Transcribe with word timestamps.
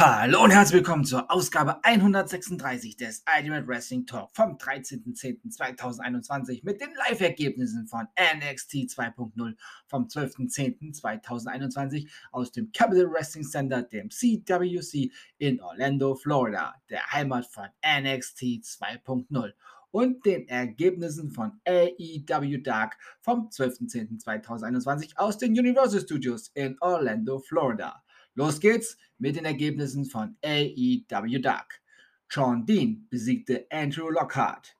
Hallo 0.00 0.44
und 0.44 0.52
herzlich 0.52 0.76
willkommen 0.76 1.04
zur 1.04 1.28
Ausgabe 1.28 1.82
136 1.82 2.96
des 2.96 3.24
Ultimate 3.36 3.66
Wrestling 3.66 4.06
Talk 4.06 4.30
vom 4.32 4.56
13.10.2021 4.56 6.60
mit 6.62 6.80
den 6.80 6.90
Live-Ergebnissen 6.94 7.88
von 7.88 8.06
NXT 8.16 8.74
2.0 8.74 9.56
vom 9.88 10.04
12.10.2021 10.04 12.08
aus 12.30 12.52
dem 12.52 12.70
Capital 12.70 13.10
Wrestling 13.10 13.42
Center, 13.42 13.82
dem 13.82 14.08
CWC 14.08 15.10
in 15.38 15.60
Orlando, 15.60 16.14
Florida, 16.14 16.76
der 16.88 17.04
Heimat 17.10 17.46
von 17.46 17.66
NXT 17.84 18.42
2.0 18.62 19.52
und 19.90 20.24
den 20.24 20.46
Ergebnissen 20.46 21.32
von 21.32 21.60
AEW 21.66 22.58
Dark 22.62 22.96
vom 23.20 23.48
12.10.2021 23.48 25.16
aus 25.16 25.38
den 25.38 25.58
Universal 25.58 26.02
Studios 26.02 26.52
in 26.54 26.76
Orlando, 26.78 27.40
Florida. 27.40 28.00
Los 28.38 28.60
geht's 28.60 28.96
mit 29.18 29.34
den 29.34 29.46
Ergebnissen 29.46 30.04
von 30.04 30.36
AEW 30.44 31.40
Dark. 31.40 31.82
Sean 32.28 32.64
Dean 32.64 33.08
besiegte 33.10 33.66
Andrew 33.68 34.10
Lockhart. 34.10 34.76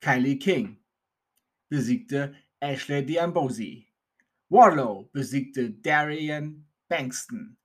Kylie 0.00 0.38
King 0.38 0.78
besiegte 1.68 2.34
Ashley 2.60 3.04
Diambosi. 3.04 3.86
Warlow 4.48 5.10
besiegte 5.12 5.70
Darian 5.70 6.66
Bankston. 6.88 7.58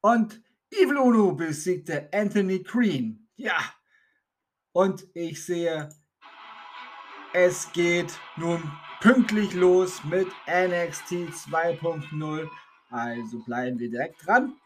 Und 0.00 0.42
Evil 0.72 0.98
Uno 0.98 1.30
besiegte 1.30 2.08
Anthony 2.12 2.58
Green. 2.64 3.28
Ja. 3.36 3.60
Und 4.72 5.06
ich 5.14 5.44
sehe, 5.44 5.90
es 7.32 7.70
geht 7.72 8.18
nun 8.36 8.60
pünktlich 9.00 9.54
los 9.54 10.02
mit 10.02 10.26
NXT 10.48 11.30
2.0. 11.30 12.50
Also 12.90 13.44
bleiben 13.44 13.78
wir 13.78 13.88
direkt 13.88 14.26
dran 14.26 14.56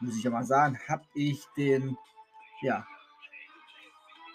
muss 0.00 0.16
ich 0.16 0.24
ja 0.24 0.30
mal 0.30 0.44
sagen, 0.44 0.78
habe 0.88 1.04
ich 1.14 1.44
den, 1.56 1.96
ja, 2.62 2.86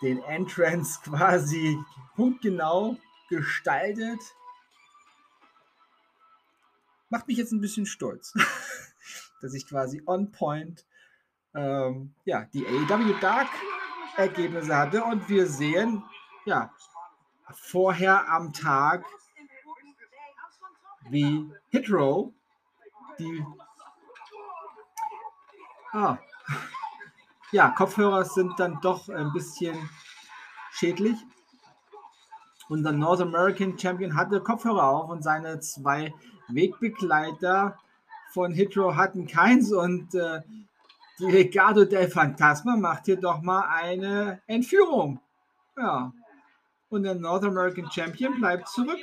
den 0.02 0.22
Entrance 0.24 1.00
quasi 1.04 1.78
punktgenau 2.16 2.98
gestaltet. 3.30 4.20
Macht 7.10 7.28
mich 7.28 7.38
jetzt 7.38 7.52
ein 7.52 7.62
bisschen 7.62 7.86
stolz, 7.86 8.34
dass 9.42 9.54
ich 9.54 9.68
quasi 9.68 10.02
on 10.06 10.32
point 10.32 10.86
ähm, 11.54 12.14
ja, 12.26 12.46
die 12.54 12.66
AEW 12.66 13.20
Dark 13.20 13.50
Ergebnisse 14.18 14.76
hatte 14.76 15.04
und 15.04 15.28
wir 15.30 15.48
sehen, 15.48 16.04
ja, 16.46 16.74
vorher 17.54 18.30
am 18.30 18.54
Tag, 18.54 19.06
wie 21.10 21.52
Hitrow 21.70 22.34
die 23.20 23.46
Ah. 25.92 26.18
Ja, 27.52 27.70
Kopfhörer 27.70 28.24
sind 28.24 28.58
dann 28.60 28.80
doch 28.82 29.10
ein 29.10 29.34
bisschen 29.34 29.90
schädlich. 30.72 31.18
Unser 32.70 32.94
North 32.94 33.20
American 33.20 33.78
Champion 33.78 34.16
hatte 34.16 34.40
Kopfhörer 34.40 34.88
auf 34.88 35.10
und 35.10 35.22
seine 35.22 35.60
zwei 35.60 36.14
Wegbegleiter 36.48 37.78
von 38.32 38.54
Hitro 38.54 38.96
hatten 38.96 39.28
keins 39.28 39.74
und 39.74 40.16
äh, 40.16 40.42
die 41.20 41.26
Legado 41.26 41.84
del 41.84 42.10
Fantasma 42.10 42.78
macht 42.78 43.06
hier 43.06 43.20
doch 43.20 43.42
mal 43.42 43.68
eine 43.68 44.42
Entführung. 44.48 45.20
Ja. 45.76 46.14
Und 46.90 47.04
der 47.04 47.16
North 47.16 47.44
American 47.44 47.92
Champion 47.92 48.40
bleibt 48.40 48.70
zurück. 48.70 49.00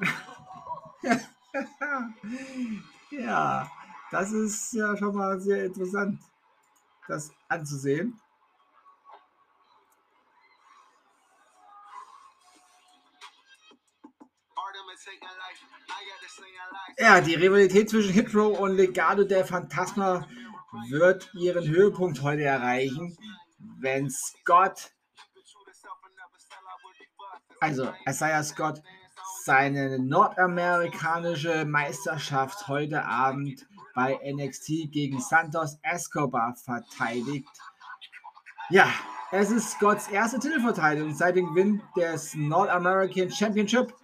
Ja, 3.18 3.70
das 4.10 4.32
ist 4.32 4.72
ja 4.74 4.96
schon 4.96 5.14
mal 5.14 5.40
sehr 5.40 5.64
interessant, 5.64 6.20
das 7.08 7.30
anzusehen. 7.48 8.20
Ja, 16.98 17.20
die 17.20 17.34
Rivalität 17.34 17.88
zwischen 17.90 18.12
Hitro 18.12 18.48
und 18.48 18.76
Legado 18.76 19.24
del 19.24 19.44
Phantasma 19.44 20.26
wird 20.88 21.30
ihren 21.34 21.66
Höhepunkt 21.66 22.22
heute 22.22 22.42
erreichen, 22.42 23.16
wenn 23.80 24.10
Scott, 24.10 24.90
also 27.60 27.92
Isaiah 28.06 28.42
Scott, 28.42 28.82
seine 29.46 30.00
nordamerikanische 30.00 31.64
Meisterschaft 31.64 32.66
heute 32.66 33.04
Abend 33.04 33.64
bei 33.94 34.18
NXT 34.24 34.90
gegen 34.90 35.20
Santos 35.20 35.78
Escobar 35.84 36.56
verteidigt. 36.56 37.48
Ja, 38.70 38.88
es 39.30 39.52
ist 39.52 39.70
Scotts 39.70 40.08
erste 40.08 40.40
Titelverteidigung 40.40 41.14
seit 41.14 41.36
dem 41.36 41.46
Gewinn 41.50 41.80
des 41.96 42.34
North 42.34 42.70
American 42.70 43.30
Championship 43.30 43.94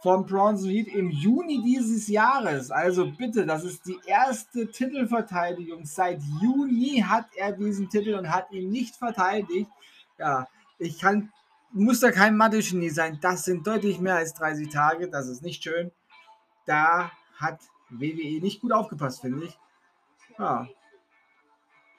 vom 0.00 0.24
Bronze 0.26 0.68
Heat 0.68 0.86
im 0.86 1.10
Juni 1.10 1.60
dieses 1.64 2.06
Jahres. 2.06 2.70
Also 2.70 3.10
bitte, 3.10 3.44
das 3.44 3.64
ist 3.64 3.84
die 3.86 3.98
erste 4.06 4.70
Titelverteidigung. 4.70 5.84
Seit 5.84 6.20
Juni 6.40 7.04
hat 7.04 7.26
er 7.34 7.50
diesen 7.50 7.88
Titel 7.88 8.14
und 8.14 8.30
hat 8.30 8.52
ihn 8.52 8.70
nicht 8.70 8.94
verteidigt. 8.94 9.70
Ja, 10.20 10.46
ich 10.78 11.00
kann 11.00 11.32
muss 11.74 12.00
da 12.00 12.12
kein 12.12 12.36
Mathe-Genie 12.36 12.90
sein. 12.90 13.18
Das 13.20 13.44
sind 13.44 13.66
deutlich 13.66 13.98
mehr 13.98 14.16
als 14.16 14.32
30 14.34 14.68
Tage. 14.70 15.08
Das 15.08 15.26
ist 15.26 15.42
nicht 15.42 15.62
schön. 15.62 15.90
Da 16.66 17.10
hat 17.36 17.60
WWE 17.90 18.40
nicht 18.40 18.60
gut 18.60 18.72
aufgepasst, 18.72 19.20
finde 19.20 19.46
ich. 19.46 19.58
Ja. 20.38 20.68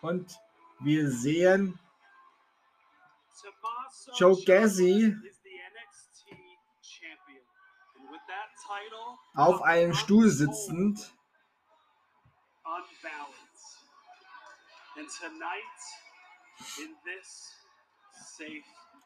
Und 0.01 0.39
wir 0.79 1.09
sehen 1.11 1.77
Joe 4.17 4.37
Gassi 4.45 5.15
auf 9.33 9.61
einem 9.61 9.93
Stuhl 9.93 10.29
sitzend. 10.29 11.11
And 14.97 15.09
tonight 15.09 15.81
in 16.79 16.95
this 17.03 17.51
safe 18.13 18.63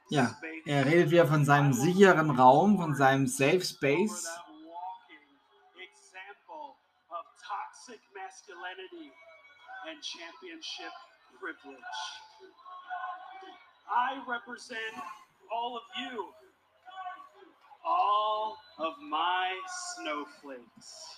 ja, 0.09 0.36
er 0.66 0.86
redet 0.86 1.12
wieder 1.12 1.28
von 1.28 1.46
seinem 1.46 1.74
sicheren 1.74 2.31
Raum, 2.31 2.78
von 2.78 2.96
seinem 2.96 3.28
Safe 3.28 3.62
Space. 3.62 4.28
I 13.92 14.22
represent 14.28 14.96
all 15.52 15.78
of 15.78 15.84
you, 16.00 16.25
all 17.84 18.58
of 18.78 18.94
my 19.02 19.50
snowflakes. 19.68 21.18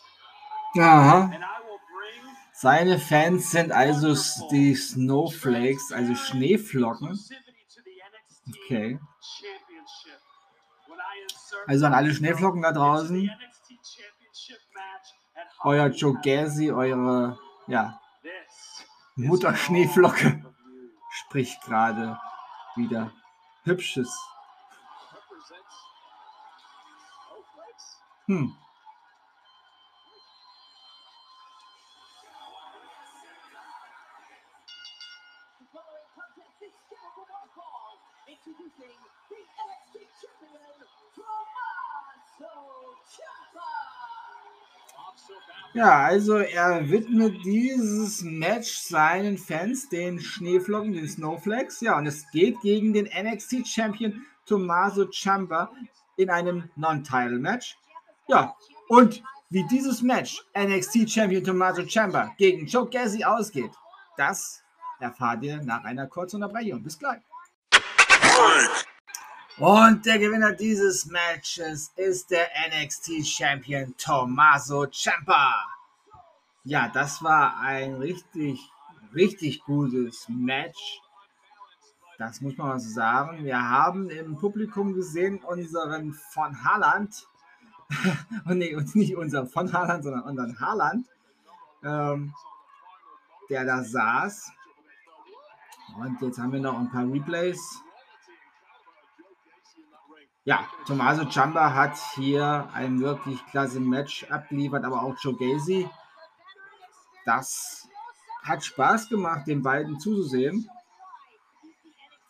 Aha. 0.78 1.30
Seine 2.54 3.00
Fans 3.00 3.52
sind 3.52 3.72
also 3.72 4.16
die 4.52 4.76
Snowflakes, 4.76 5.92
also 5.92 6.16
Schneeflocken. 6.16 7.20
Okay. 8.48 9.00
Also 11.68 11.86
an 11.86 11.94
alle 11.94 12.14
Schneeflocken 12.14 12.62
da 12.62 12.72
draußen. 12.72 13.30
Euer 15.64 15.88
Joe 15.88 16.20
Gacy, 16.24 16.72
eure 16.72 17.38
ja, 17.68 18.00
Mutter 19.16 19.56
Schneeflocke 19.56 20.44
spricht 21.12 21.62
gerade 21.64 22.20
wieder 22.76 23.12
Hübsches. 23.64 24.10
Hm. 28.26 28.56
Ja, 45.74 46.00
also 46.00 46.36
er 46.36 46.90
widmet 46.90 47.46
dieses 47.46 48.24
Match 48.24 48.78
seinen 48.78 49.38
Fans, 49.38 49.88
den 49.88 50.20
Schneeflocken, 50.20 50.92
den 50.92 51.08
Snowflakes. 51.08 51.80
Ja, 51.80 51.98
und 51.98 52.08
es 52.08 52.30
geht 52.32 52.60
gegen 52.62 52.92
den 52.92 53.06
NXT 53.06 53.66
Champion 53.66 54.26
Tommaso 54.46 55.06
Ciampa 55.06 55.72
in 56.18 56.30
einem 56.30 56.70
Non-Title-Match. 56.76 57.78
Ja, 58.28 58.54
und 58.90 59.24
wie 59.50 59.66
dieses 59.68 60.02
Match 60.02 60.44
NXT 60.58 61.10
Champion 61.10 61.44
Tommaso 61.44 61.86
Ciampa 61.86 62.34
gegen 62.38 62.66
Joe 62.66 62.90
Gacy 62.90 63.24
ausgeht, 63.24 63.72
das 64.18 64.62
erfahrt 65.00 65.42
ihr 65.44 65.64
nach 65.64 65.86
einer 65.86 66.08
kurzen 66.08 66.44
Unterbrechung. 66.44 66.84
Bis 66.84 67.00
gleich. 67.00 67.22
Und 69.58 70.06
der 70.06 70.18
Gewinner 70.18 70.54
dieses 70.54 71.06
Matches 71.06 71.92
ist 71.96 72.32
der 72.32 72.48
NXT 72.70 73.26
Champion 73.26 73.96
Tommaso 73.98 74.88
Ciampa. 74.88 75.54
Ja, 76.64 76.88
das 76.90 77.22
war 77.22 77.60
ein 77.60 77.96
richtig, 77.96 78.72
richtig 79.14 79.64
gutes 79.64 80.28
Match. 80.30 81.02
Das 82.18 82.40
muss 82.40 82.58
man 82.58 82.70
mal 82.70 82.80
so 82.80 82.90
sagen. 82.90 83.44
Wir 83.44 83.60
haben 83.60 84.10
im 84.10 84.38
Publikum 84.38 84.94
gesehen 84.94 85.40
unseren 85.40 86.14
von 86.14 86.64
Haaland. 86.64 87.28
und 88.46 88.58
nee, 88.58 88.76
nicht 88.94 89.16
unseren 89.16 89.48
von 89.48 89.72
Haaland, 89.74 90.04
sondern 90.04 90.24
unseren 90.24 90.60
Haaland, 90.60 91.08
ähm, 91.84 92.34
der 93.50 93.66
da 93.66 93.84
saß. 93.84 94.52
Und 95.98 96.22
jetzt 96.22 96.40
haben 96.40 96.54
wir 96.54 96.62
noch 96.62 96.80
ein 96.80 96.90
paar 96.90 97.12
Replays. 97.12 97.60
Ja, 100.44 100.68
Tommaso 100.88 101.26
Ciampa 101.26 101.74
hat 101.76 101.96
hier 102.16 102.68
ein 102.74 103.00
wirklich 103.00 103.46
klasse 103.48 103.80
Match 103.80 104.26
abgeliefert, 104.32 104.84
aber 104.84 105.04
auch 105.04 105.16
Joe 105.22 105.36
Gacy. 105.36 105.88
Das 107.26 107.88
hat 108.42 108.66
Spaß 108.66 109.10
gemacht, 109.10 109.46
den 109.46 109.62
beiden 109.62 110.00
zuzusehen. 110.00 110.68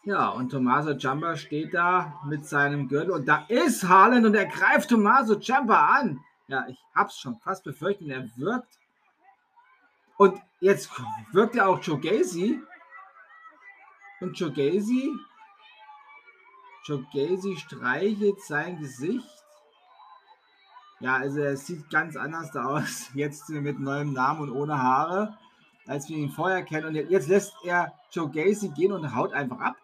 Ja, 0.03 0.27
und 0.27 0.49
Tommaso 0.49 0.97
Ciampa 0.97 1.37
steht 1.37 1.73
da 1.73 2.19
mit 2.25 2.45
seinem 2.45 2.89
Gürtel 2.89 3.11
und 3.11 3.27
da 3.27 3.45
ist 3.47 3.87
Haaland 3.87 4.25
und 4.25 4.35
er 4.35 4.47
greift 4.47 4.89
Tommaso 4.89 5.39
Ciampa 5.39 5.95
an. 5.95 6.19
Ja, 6.47 6.67
ich 6.67 6.77
hab's 6.93 7.17
schon 7.17 7.37
fast 7.37 7.63
befürchtet, 7.63 8.09
er 8.09 8.27
wirkt. 8.35 8.77
Und 10.17 10.41
jetzt 10.59 10.91
wirkt 11.31 11.55
er 11.55 11.69
auch 11.69 11.81
Joe 11.81 11.97
Gacy. 11.97 12.61
Und 14.19 14.37
Joe 14.37 14.51
Gacy, 14.51 15.13
Joe 16.83 17.06
Gacy 17.13 17.57
streichelt 17.57 18.42
sein 18.42 18.80
Gesicht. 18.80 19.28
Ja, 21.00 21.16
also 21.16 21.39
er 21.39 21.57
sieht 21.57 21.89
ganz 21.89 22.16
anders 22.16 22.56
aus, 22.56 23.10
jetzt 23.13 23.50
mit 23.50 23.80
neuem 23.80 24.13
Namen 24.13 24.42
und 24.42 24.51
ohne 24.51 24.81
Haare, 24.81 25.38
als 25.88 26.10
wir 26.10 26.18
ihn 26.18 26.30
vorher 26.30 26.63
kennen. 26.63 26.88
Und 26.88 26.95
jetzt 26.95 27.28
lässt 27.28 27.54
er 27.63 27.94
Joe 28.12 28.30
Gacy 28.30 28.69
gehen 28.69 28.92
und 28.92 29.16
haut 29.16 29.33
einfach 29.33 29.60
ab. 29.60 29.75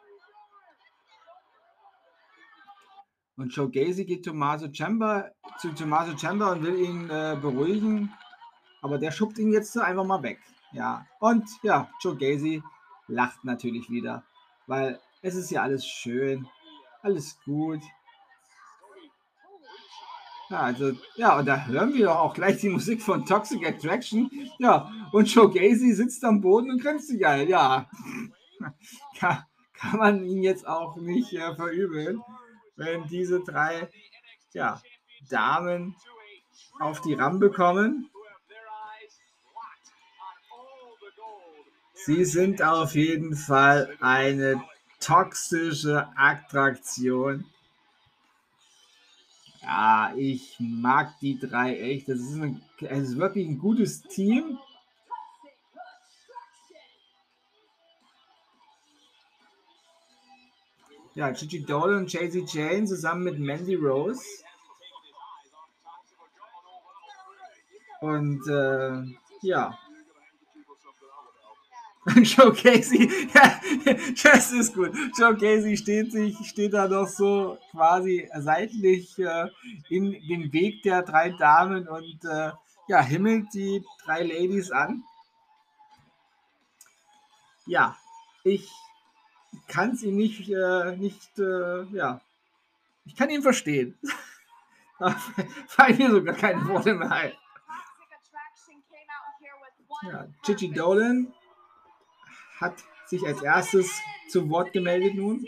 Und 3.36 3.56
Joe 3.56 3.70
Gacy 3.70 4.06
geht 4.06 4.26
Tommaso 4.26 4.68
Ciampa, 4.68 5.30
zu 5.60 5.74
Tommaso 5.74 6.16
Ciampa 6.16 6.52
und 6.54 6.64
will 6.64 6.80
ihn 6.80 7.10
äh, 7.10 7.38
beruhigen. 7.40 8.12
Aber 8.82 8.98
der 8.98 9.12
schubt 9.12 9.38
ihn 9.38 9.52
jetzt 9.52 9.78
einfach 9.78 10.06
mal 10.06 10.24
weg. 10.24 10.40
Ja, 10.72 11.06
und 11.20 11.48
ja, 11.62 11.90
Joe 12.02 12.16
Gacy 12.16 12.64
lacht 13.08 13.44
natürlich 13.44 13.90
wieder, 13.90 14.24
weil 14.66 15.00
es 15.22 15.36
ist 15.36 15.50
ja 15.50 15.62
alles 15.62 15.86
schön, 15.86 16.48
alles 17.02 17.38
gut. 17.46 17.82
Ja, 20.50 20.62
also, 20.62 20.94
ja, 21.16 21.38
und 21.38 21.46
da 21.46 21.66
hören 21.66 21.94
wir 21.94 22.06
doch 22.06 22.16
auch 22.16 22.34
gleich 22.34 22.62
die 22.62 22.70
Musik 22.70 23.02
von 23.02 23.26
Toxic 23.26 23.68
Attraction. 23.68 24.32
Ja, 24.60 24.92
und 25.12 25.34
Joe 25.34 25.52
Gacy 25.52 25.94
sitzt 25.94 26.24
am 26.24 26.40
Boden 26.40 26.72
und 26.72 26.82
grinst 26.82 27.10
sich 27.10 27.20
geil. 27.20 27.50
Ja, 27.50 27.90
kann, 29.20 29.44
kann 29.74 30.00
man 30.00 30.26
ihn 30.26 30.44
jetzt 30.44 30.66
auch 30.66 30.96
nicht 30.96 31.34
äh, 31.34 31.54
verübeln 31.56 32.24
wenn 32.78 33.08
diese 33.08 33.42
drei 33.42 33.90
ja, 34.54 34.82
Damen 35.30 35.96
auf 36.80 37.02
die 37.02 37.16
Rampe 37.16 37.52
kommen. 37.52 38.10
Sie 41.94 42.24
sind 42.24 42.62
auf 42.62 42.96
jeden 42.96 43.36
Fall 43.36 43.98
eine 44.00 44.64
toxische 45.00 46.08
Attraktion. 46.16 47.46
Ja, 49.62 50.14
ich 50.16 50.56
mag 50.60 51.20
die 51.20 51.38
drei 51.38 51.78
echt. 51.78 52.08
Das 52.08 52.20
ist, 52.20 52.36
ein, 52.36 52.62
das 52.80 53.00
ist 53.00 53.18
wirklich 53.18 53.48
ein 53.48 53.60
gutes 53.60 54.02
Team. 54.02 54.58
Ja, 61.16 61.32
Gigi 61.32 61.66
Dolan 61.66 62.04
und 62.04 62.14
Jay-Z 62.14 62.54
Jane 62.54 62.86
zusammen 62.86 63.24
mit 63.24 63.40
Mandy 63.40 63.76
Rose. 63.76 64.24
Und 68.02 68.48
äh, 68.48 69.18
ja. 69.42 69.78
Joe 72.15 72.54
Casey, 72.54 73.09
ja, 73.33 73.59
das 74.24 74.51
ist 74.51 74.74
gut. 74.74 74.92
Joe 75.18 75.36
Casey 75.36 75.75
steht 75.75 76.12
sich, 76.12 76.38
steht 76.48 76.74
da 76.74 76.88
noch 76.88 77.07
so 77.07 77.57
quasi 77.71 78.30
seitlich 78.38 79.18
äh, 79.19 79.50
in 79.89 80.12
den 80.12 80.54
Weg 80.54 80.83
der 80.83 81.01
drei 81.01 81.31
Damen 81.31 81.88
und 81.88 82.24
äh, 82.24 82.51
ja, 82.88 83.01
himmelt 83.01 83.54
die 83.54 83.83
drei 84.06 84.24
Ladies 84.24 84.71
an. 84.71 85.04
Ja, 87.65 87.98
ich 88.44 88.69
kann 89.68 89.92
es 89.92 90.03
ihm 90.03 90.15
nicht, 90.15 90.50
äh, 90.50 90.95
nicht 90.95 91.38
äh, 91.38 91.83
ja, 91.94 92.21
ich 93.06 93.15
kann 93.15 93.30
ihn 93.30 93.42
verstehen. 93.42 93.98
fallen 95.68 95.98
mir 95.98 96.10
sogar 96.10 96.36
keine 96.36 96.65
Worte 96.68 96.94
mehr 96.94 97.12
ein. 97.12 97.33
Ja, 100.03 100.27
Gigi 100.44 100.71
Dolan 100.71 101.33
hat 102.59 102.75
sich 103.06 103.25
als 103.25 103.42
erstes 103.42 103.89
zu 104.30 104.50
Wort 104.50 104.74
gemeldet 104.74 105.15
nun. 105.15 105.45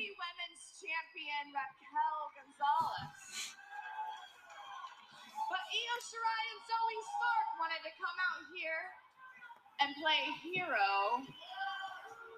and 9.82 9.96
play 9.96 10.52
hero 10.52 11.24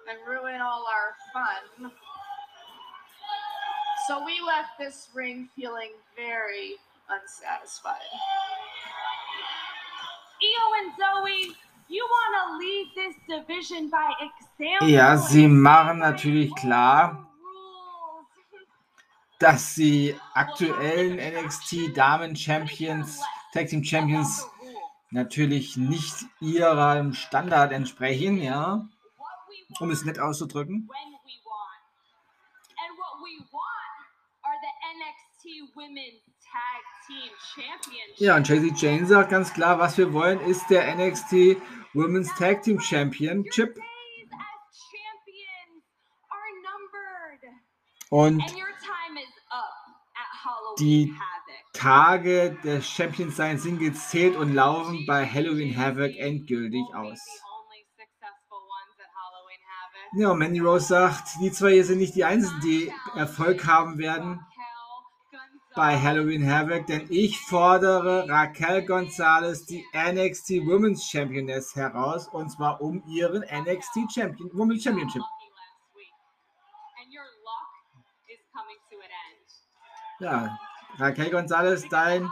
and 0.08 0.18
ruin 0.28 0.60
all 0.60 0.86
our 0.86 1.14
fun. 1.32 1.90
So 4.08 4.24
we 4.24 4.40
left 4.44 4.78
this 4.78 5.08
ring 5.14 5.48
feeling 5.54 5.90
very 6.16 6.74
unsatisfied. 7.08 7.96
Io 10.42 10.64
and 10.82 10.92
Zoe, 10.98 11.56
you 11.88 12.04
want 12.04 12.32
to 12.38 12.58
lead 12.58 12.86
this 12.94 13.14
division 13.28 13.90
by 13.90 14.10
example. 14.20 14.88
Ja, 14.88 15.16
sie 15.16 15.48
machen 15.48 15.98
natürlich 15.98 16.54
klar, 16.54 17.28
dass 19.38 19.74
sie 19.74 20.16
aktuellen 20.34 21.16
NXT 21.16 21.96
Damen 21.96 22.36
Champions, 22.36 23.20
Tag 23.52 23.68
Team 23.68 23.84
Champions 23.84 24.48
natürlich 25.10 25.76
nicht 25.76 26.24
ihrem 26.40 27.12
Standard 27.14 27.72
entsprechen, 27.72 28.38
ja? 28.42 28.88
Um 29.80 29.90
es 29.90 30.04
nett 30.04 30.18
auszudrücken. 30.18 30.88
Ja, 38.16 38.36
und 38.36 38.46
Tracy 38.46 38.72
Jane 38.76 39.06
sagt 39.06 39.30
ganz 39.30 39.52
klar, 39.52 39.78
was 39.78 39.98
wir 39.98 40.12
wollen, 40.12 40.40
ist 40.40 40.68
der 40.70 40.94
NXT 40.94 41.56
Women's 41.94 42.32
Tag 42.36 42.62
Team 42.62 42.80
Championship. 42.80 43.78
Und 48.10 48.42
die 50.78 51.14
Tage 51.72 52.56
des 52.62 52.86
Champions-Seins 52.86 53.62
sind 53.62 53.78
gezählt 53.78 54.36
und 54.36 54.54
laufen 54.54 55.06
bei 55.06 55.26
Halloween 55.26 55.76
Havoc 55.76 56.14
endgültig 56.16 56.84
aus. 56.94 57.20
Ja, 60.14 60.34
Mandy 60.34 60.60
Rose 60.60 60.86
sagt, 60.88 61.28
die 61.40 61.50
zwei 61.50 61.72
hier 61.72 61.84
sind 61.84 61.98
nicht 61.98 62.14
die 62.14 62.24
Einzigen, 62.24 62.60
die 62.60 62.92
Erfolg 63.16 63.66
haben 63.66 63.96
werden 63.96 64.40
bei 65.74 65.98
Halloween 65.98 66.48
Havoc, 66.48 66.86
denn 66.86 67.06
ich 67.08 67.38
fordere 67.40 68.28
Raquel 68.28 68.84
Gonzalez, 68.84 69.64
die 69.64 69.84
NXT 69.94 70.66
Women's 70.66 71.08
Championess, 71.08 71.74
heraus 71.74 72.28
und 72.28 72.50
zwar 72.50 72.80
um 72.80 73.02
ihren 73.08 73.42
NXT 73.42 74.12
Champion, 74.12 74.50
Women's 74.52 74.82
Championship. 74.82 75.22
Ja, 80.20 80.58
Raquel 80.98 81.30
Gonzalez, 81.30 81.88
dein 81.88 82.30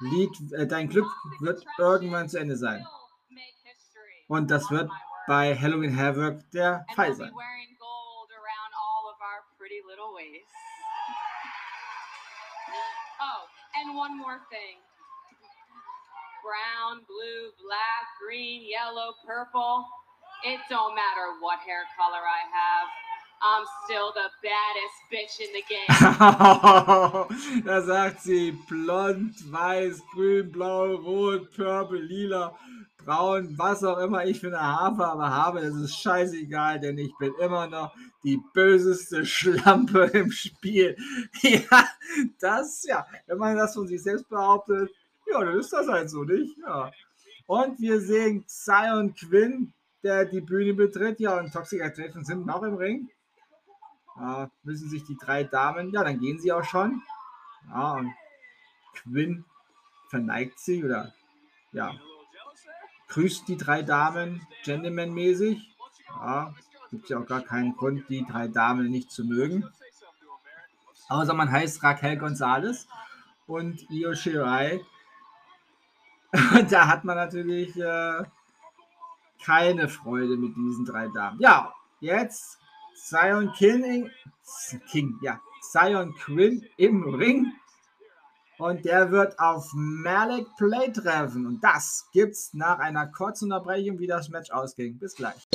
Lied, 0.00 0.52
äh, 0.52 0.66
dein 0.66 0.88
Glück 0.88 1.10
wird 1.40 1.64
irgendwann 1.78 2.28
zu 2.28 2.38
Ende 2.38 2.56
sein. 2.56 2.86
Und 4.28 4.50
das 4.50 4.70
wird 4.70 4.90
bei 5.26 5.56
Halloween 5.56 5.96
Havoc 5.96 6.38
der 6.50 6.84
Fall 6.94 7.14
sein. 7.14 7.32
And 13.84 13.96
one 13.96 14.16
more 14.16 14.40
thing. 14.50 14.80
Brown, 16.42 17.00
blue, 17.08 17.52
black, 17.64 18.04
green, 18.20 18.62
yellow, 18.68 19.14
purple. 19.26 19.86
It 20.44 20.60
don't 20.68 20.94
matter 20.94 21.40
what 21.40 21.58
hair 21.60 21.84
color 21.96 22.20
I 22.20 22.44
have. 22.52 22.88
I'm 23.42 23.64
still 23.84 24.12
the 24.12 24.30
baddest 24.42 24.98
bitch 25.12 25.40
in 25.40 25.52
the 25.52 25.64
game. 25.68 27.64
da 27.64 27.80
sagt 27.82 28.22
sie 28.22 28.52
blond, 28.68 29.34
weiß, 29.50 30.00
grün, 30.14 30.50
blau, 30.50 30.96
rot, 30.96 31.52
purple, 31.54 31.98
lila, 31.98 32.52
braun, 33.04 33.54
was 33.58 33.84
auch 33.84 33.98
immer 33.98 34.24
ich 34.24 34.40
für 34.40 34.46
eine 34.48 34.60
Haarfarbe 34.60 35.28
habe, 35.28 35.60
das 35.60 35.74
ist 35.74 36.00
scheißegal, 36.00 36.80
denn 36.80 36.96
ich 36.96 37.12
bin 37.18 37.34
immer 37.40 37.66
noch 37.66 37.92
die 38.24 38.40
böseste 38.52 39.24
Schlampe 39.24 40.04
im 40.14 40.30
Spiel. 40.30 40.96
Ja, 41.42 41.88
das, 42.40 42.84
ja, 42.84 43.06
wenn 43.26 43.38
man 43.38 43.56
das 43.56 43.74
von 43.74 43.86
sich 43.86 44.02
selbst 44.02 44.28
behauptet, 44.28 44.90
ja, 45.30 45.40
dann 45.40 45.58
ist 45.58 45.72
das 45.72 45.88
halt 45.88 46.10
so, 46.10 46.24
nicht? 46.24 46.56
Ja. 46.58 46.90
Und 47.46 47.78
wir 47.78 48.00
sehen 48.00 48.44
Zion 48.46 49.14
Quinn, 49.14 49.72
der 50.02 50.24
die 50.24 50.40
Bühne 50.40 50.74
betritt. 50.74 51.20
Ja, 51.20 51.38
und 51.38 51.52
Toxic 51.52 51.82
Attraction 51.82 52.24
sind 52.24 52.46
noch 52.46 52.62
im 52.62 52.74
Ring. 52.74 53.08
Ja, 54.16 54.50
müssen 54.62 54.88
sich 54.88 55.04
die 55.04 55.16
drei 55.16 55.44
Damen, 55.44 55.90
ja, 55.90 56.04
dann 56.04 56.20
gehen 56.20 56.38
sie 56.38 56.52
auch 56.52 56.64
schon. 56.64 57.02
Ja, 57.68 57.94
und 57.94 58.14
Quinn 58.94 59.44
verneigt 60.08 60.58
sie 60.60 60.84
oder 60.84 61.12
ja, 61.72 61.92
grüßt 63.08 63.48
die 63.48 63.56
drei 63.56 63.82
Damen 63.82 64.46
gentlemanmäßig. 64.64 65.74
Ja, 66.08 66.54
gibt 66.94 67.10
ja 67.10 67.18
auch 67.18 67.26
gar 67.26 67.42
keinen 67.42 67.76
Grund, 67.76 68.08
die 68.08 68.24
drei 68.24 68.46
Damen 68.46 68.88
nicht 68.88 69.10
zu 69.10 69.24
mögen. 69.24 69.68
Außer 71.08 71.34
man 71.34 71.50
heißt 71.50 71.82
Raquel 71.82 72.16
Gonzalez 72.16 72.86
und 73.46 73.90
Io 73.90 74.14
Shirai. 74.14 74.80
Und 76.32 76.72
da 76.72 76.88
hat 76.88 77.04
man 77.04 77.16
natürlich 77.16 77.76
äh, 77.76 78.24
keine 79.44 79.88
Freude 79.88 80.36
mit 80.36 80.56
diesen 80.56 80.84
drei 80.84 81.08
Damen. 81.08 81.38
Ja, 81.40 81.72
jetzt 82.00 82.58
Zion 82.96 83.52
King, 83.52 84.10
King, 84.90 85.18
ja, 85.20 85.40
Zion 85.62 86.14
Quinn 86.14 86.64
im 86.76 87.02
Ring 87.14 87.52
und 88.58 88.84
der 88.84 89.10
wird 89.10 89.38
auf 89.38 89.70
Malik 89.74 90.46
Play 90.56 90.92
treffen. 90.92 91.46
Und 91.46 91.62
das 91.62 92.08
gibt's 92.12 92.54
nach 92.54 92.78
einer 92.78 93.06
kurzen 93.08 93.52
Unterbrechung, 93.52 93.98
wie 93.98 94.06
das 94.06 94.28
Match 94.28 94.50
ausging. 94.50 94.98
Bis 94.98 95.14
gleich. 95.14 95.48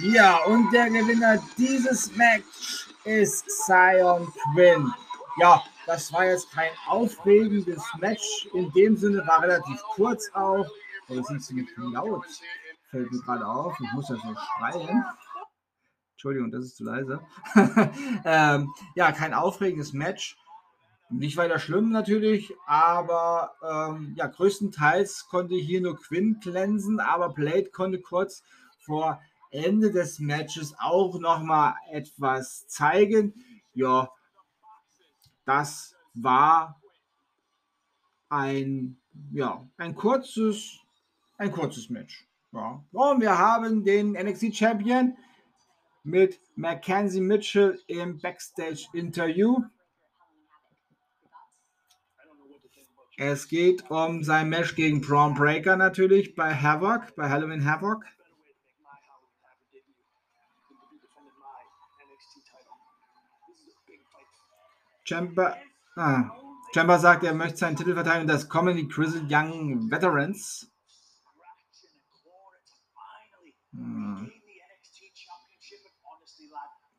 Ja, 0.00 0.44
und 0.44 0.72
der 0.72 0.90
Gewinner 0.90 1.42
dieses 1.56 2.14
Match 2.14 2.86
ist 3.02 3.50
Zion 3.66 4.32
Quinn. 4.54 4.92
Ja, 5.40 5.60
das 5.86 6.12
war 6.12 6.24
jetzt 6.24 6.52
kein 6.52 6.70
aufregendes 6.86 7.82
Match. 7.98 8.48
In 8.54 8.70
dem 8.72 8.96
Sinne 8.96 9.26
war 9.26 9.42
relativ 9.42 9.82
kurz 9.94 10.30
auch. 10.34 10.70
Oder 11.08 11.24
sind 11.24 11.42
sie 11.42 11.54
mit 11.54 11.68
laut? 11.76 12.26
Fällt 12.90 13.10
mir 13.10 13.18
gerade 13.22 13.44
auf. 13.44 13.76
Ich 13.80 13.92
muss 13.92 14.08
ja 14.08 14.14
so 14.16 14.36
schreien. 14.36 15.04
Entschuldigung, 16.12 16.52
das 16.52 16.66
ist 16.66 16.76
zu 16.76 16.84
leise. 16.84 17.20
ähm, 18.24 18.72
ja, 18.94 19.10
kein 19.10 19.34
aufregendes 19.34 19.92
Match. 19.92 20.36
Nicht 21.10 21.36
weiter 21.36 21.58
schlimm 21.58 21.90
natürlich, 21.90 22.54
aber 22.66 23.52
ähm, 23.62 24.12
ja, 24.14 24.28
größtenteils 24.28 25.26
konnte 25.28 25.56
hier 25.56 25.80
nur 25.80 25.96
Quinn 25.96 26.38
glänzen, 26.40 27.00
aber 27.00 27.30
Blade 27.30 27.70
konnte 27.70 28.00
kurz 28.00 28.44
vor 28.78 29.20
Ende 29.50 29.90
des 29.90 30.18
Matches 30.18 30.74
auch 30.78 31.18
nochmal 31.18 31.74
etwas 31.90 32.66
zeigen. 32.66 33.34
Ja, 33.74 34.10
das 35.44 35.96
war 36.14 36.80
ein, 38.28 39.00
ja, 39.32 39.66
ein 39.76 39.94
kurzes, 39.94 40.80
ein 41.38 41.52
kurzes 41.52 41.88
Match. 41.88 42.26
Ja. 42.52 42.84
Und 42.92 43.20
wir 43.20 43.38
haben 43.38 43.84
den 43.84 44.12
NXT 44.12 44.54
Champion 44.54 45.16
mit 46.02 46.40
Mackenzie 46.56 47.20
Mitchell 47.20 47.78
im 47.86 48.18
Backstage-Interview. 48.18 49.62
Es 53.16 53.48
geht 53.48 53.90
um 53.90 54.22
sein 54.22 54.48
Match 54.48 54.76
gegen 54.76 55.00
Braun 55.00 55.34
Breaker 55.34 55.76
natürlich 55.76 56.34
bei 56.34 56.54
Havoc, 56.54 57.16
bei 57.16 57.28
Halloween 57.28 57.64
Havoc. 57.64 58.04
Chamber, 65.08 65.56
ah, 65.96 66.30
Chamber 66.74 66.98
sagt, 66.98 67.24
er 67.24 67.32
möchte 67.32 67.56
seinen 67.56 67.76
Titel 67.76 67.94
verteidigen 67.94 68.28
das 68.28 68.46
Comedy 68.46 68.86
Grizzled 68.86 69.24
Young 69.30 69.90
Veterans. 69.90 70.70
Hm. 73.72 74.30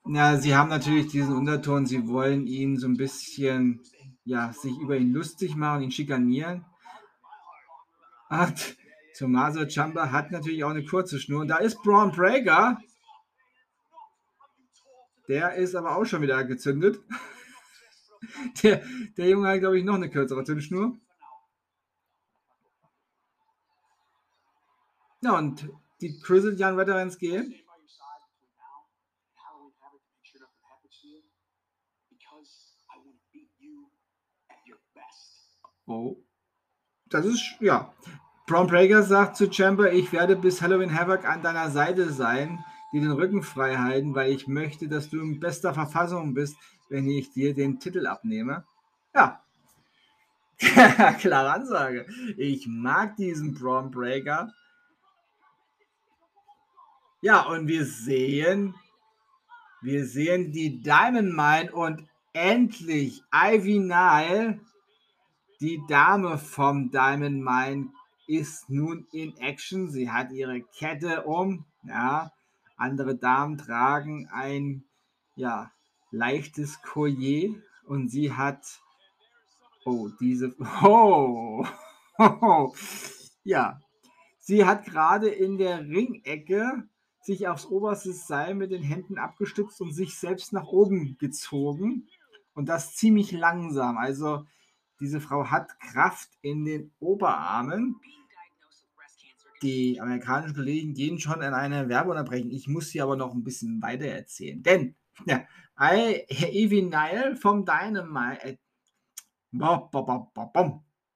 Ja, 0.08 0.38
sie 0.38 0.56
haben 0.56 0.70
natürlich 0.70 1.12
diesen 1.12 1.36
Unterton, 1.36 1.86
sie 1.86 2.08
wollen 2.08 2.48
ihn 2.48 2.80
so 2.80 2.88
ein 2.88 2.98
bisschen, 2.98 3.80
ja, 4.26 4.52
sich 4.54 4.76
über 4.80 4.98
ihn 4.98 5.14
lustig 5.14 5.56
machen, 5.56 5.84
ihn 5.84 5.92
schikanieren. 5.92 6.66
Und 8.32 8.76
Tommaso 9.16 9.68
Ciampa 9.68 10.12
hat 10.12 10.32
natürlich 10.32 10.64
auch 10.64 10.72
eine 10.72 10.84
kurze 10.84 11.20
Schnur. 11.20 11.42
Und 11.42 11.50
da 11.50 11.58
ist 11.58 11.80
Braun 11.84 12.12
Breaker. 12.12 12.82
Der 15.28 15.54
ist 15.54 15.76
aber 15.76 15.96
auch 15.96 16.06
schon 16.06 16.24
wieder 16.24 16.44
gezündet. 16.44 17.00
Der, 18.64 18.84
der 19.18 19.30
Junge 19.30 19.48
hat, 19.48 19.60
glaube 19.60 19.80
ich, 19.80 19.86
noch 19.86 19.96
eine 19.96 20.10
kürzere 20.10 20.44
Zündschnur. 20.44 20.98
Ja, 25.22 25.38
und 25.38 25.70
die 26.02 26.20
Grizzled 26.20 26.60
Young 26.60 26.78
Veterans 26.78 27.18
gehen. 27.18 27.54
Oh. 35.90 36.24
Das 37.10 37.26
ist, 37.26 37.56
ja. 37.60 37.92
Braun 38.46 38.68
Breaker 38.68 39.02
sagt 39.02 39.38
zu 39.38 39.52
Chamber, 39.52 39.92
ich 39.92 40.12
werde 40.12 40.36
bis 40.36 40.62
Halloween 40.62 40.98
Havoc 40.98 41.26
an 41.26 41.42
deiner 41.42 41.72
Seite 41.72 42.12
sein, 42.12 42.64
dir 42.94 43.02
den 43.02 43.12
Rücken 43.12 43.42
frei 43.42 43.76
halten, 43.76 44.14
weil 44.14 44.32
ich 44.32 44.48
möchte, 44.48 44.88
dass 44.88 45.10
du 45.10 45.20
in 45.20 45.40
bester 45.40 45.74
Verfassung 45.74 46.36
bist, 46.36 46.56
wenn 46.90 47.10
ich 47.10 47.32
dir 47.32 47.54
den 47.54 47.80
Titel 47.80 48.08
abnehme. 48.08 48.66
Ja. 49.14 49.44
Klare 51.20 51.54
Ansage. 51.54 52.06
Ich 52.38 52.68
mag 52.68 53.16
diesen 53.16 53.54
Braun 53.54 53.92
Breaker. 53.92 54.52
Ja, 57.22 57.42
und 57.48 57.68
wir 57.68 57.86
sehen, 57.86 58.76
wir 59.82 60.06
sehen 60.06 60.52
die 60.52 60.82
Diamond 60.82 61.36
Mine 61.36 61.72
und 61.72 62.08
endlich 62.34 63.24
Ivy 63.34 63.80
Nile 63.80 64.60
die 65.62 65.82
Dame 65.88 66.38
vom 66.38 66.90
Diamond 66.90 67.44
Mine 67.44 67.92
ist 68.28 68.70
nun 68.70 69.06
in 69.12 69.36
Action. 69.38 69.90
Sie 69.90 70.10
hat 70.10 70.32
ihre 70.32 70.62
Kette 70.62 71.24
um. 71.24 71.66
Ja, 71.84 72.32
andere 72.78 73.18
Damen 73.18 73.58
tragen 73.58 74.30
ein 74.32 74.86
ja, 75.36 75.72
leichtes 76.12 76.82
Collier 76.82 77.56
und 77.86 78.10
sie 78.10 78.34
hat 78.34 78.82
oh 79.86 80.10
diese 80.20 80.56
oh, 80.84 81.66
oh 82.18 82.74
ja 83.44 83.80
sie 84.40 84.66
hat 84.66 84.86
gerade 84.86 85.30
in 85.30 85.58
der 85.58 85.80
Ringecke 85.80 86.88
sich 87.22 87.48
aufs 87.48 87.66
oberste 87.66 88.14
Seil 88.14 88.56
mit 88.56 88.72
den 88.72 88.84
Händen 88.84 89.18
abgestützt 89.18 89.82
und 89.82 89.94
sich 89.94 90.18
selbst 90.18 90.54
nach 90.54 90.68
oben 90.68 91.18
gezogen 91.20 92.08
und 92.54 92.68
das 92.68 92.96
ziemlich 92.96 93.32
langsam. 93.32 93.98
Also 93.98 94.46
diese 95.00 95.22
Frau 95.22 95.46
hat 95.46 95.80
Kraft 95.80 96.30
in 96.42 96.66
den 96.66 96.92
Oberarmen. 97.00 97.96
Die 99.62 100.00
amerikanischen 100.02 100.56
Kollegen 100.56 100.94
gehen 100.94 101.20
schon 101.20 101.42
in 101.42 101.54
eine 101.54 101.90
Werbeunterbrechung. 101.90 102.50
Ich 102.50 102.68
muss 102.68 102.90
sie 102.90 103.02
aber 103.02 103.16
noch 103.16 103.34
ein 103.34 103.44
bisschen 103.44 103.82
weiter 103.82 104.06
erzählen. 104.06 104.64
Denn 104.64 104.96
ja, 105.26 105.46
Evie 105.80 106.82
Nile 106.82 107.36
vom 107.36 107.66
Dynamite. 107.66 108.60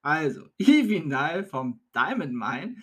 Also, 0.01 0.49
Evie 0.57 1.01
Nile 1.01 1.45
vom 1.45 1.79
Diamond 1.93 2.33
Mine 2.33 2.75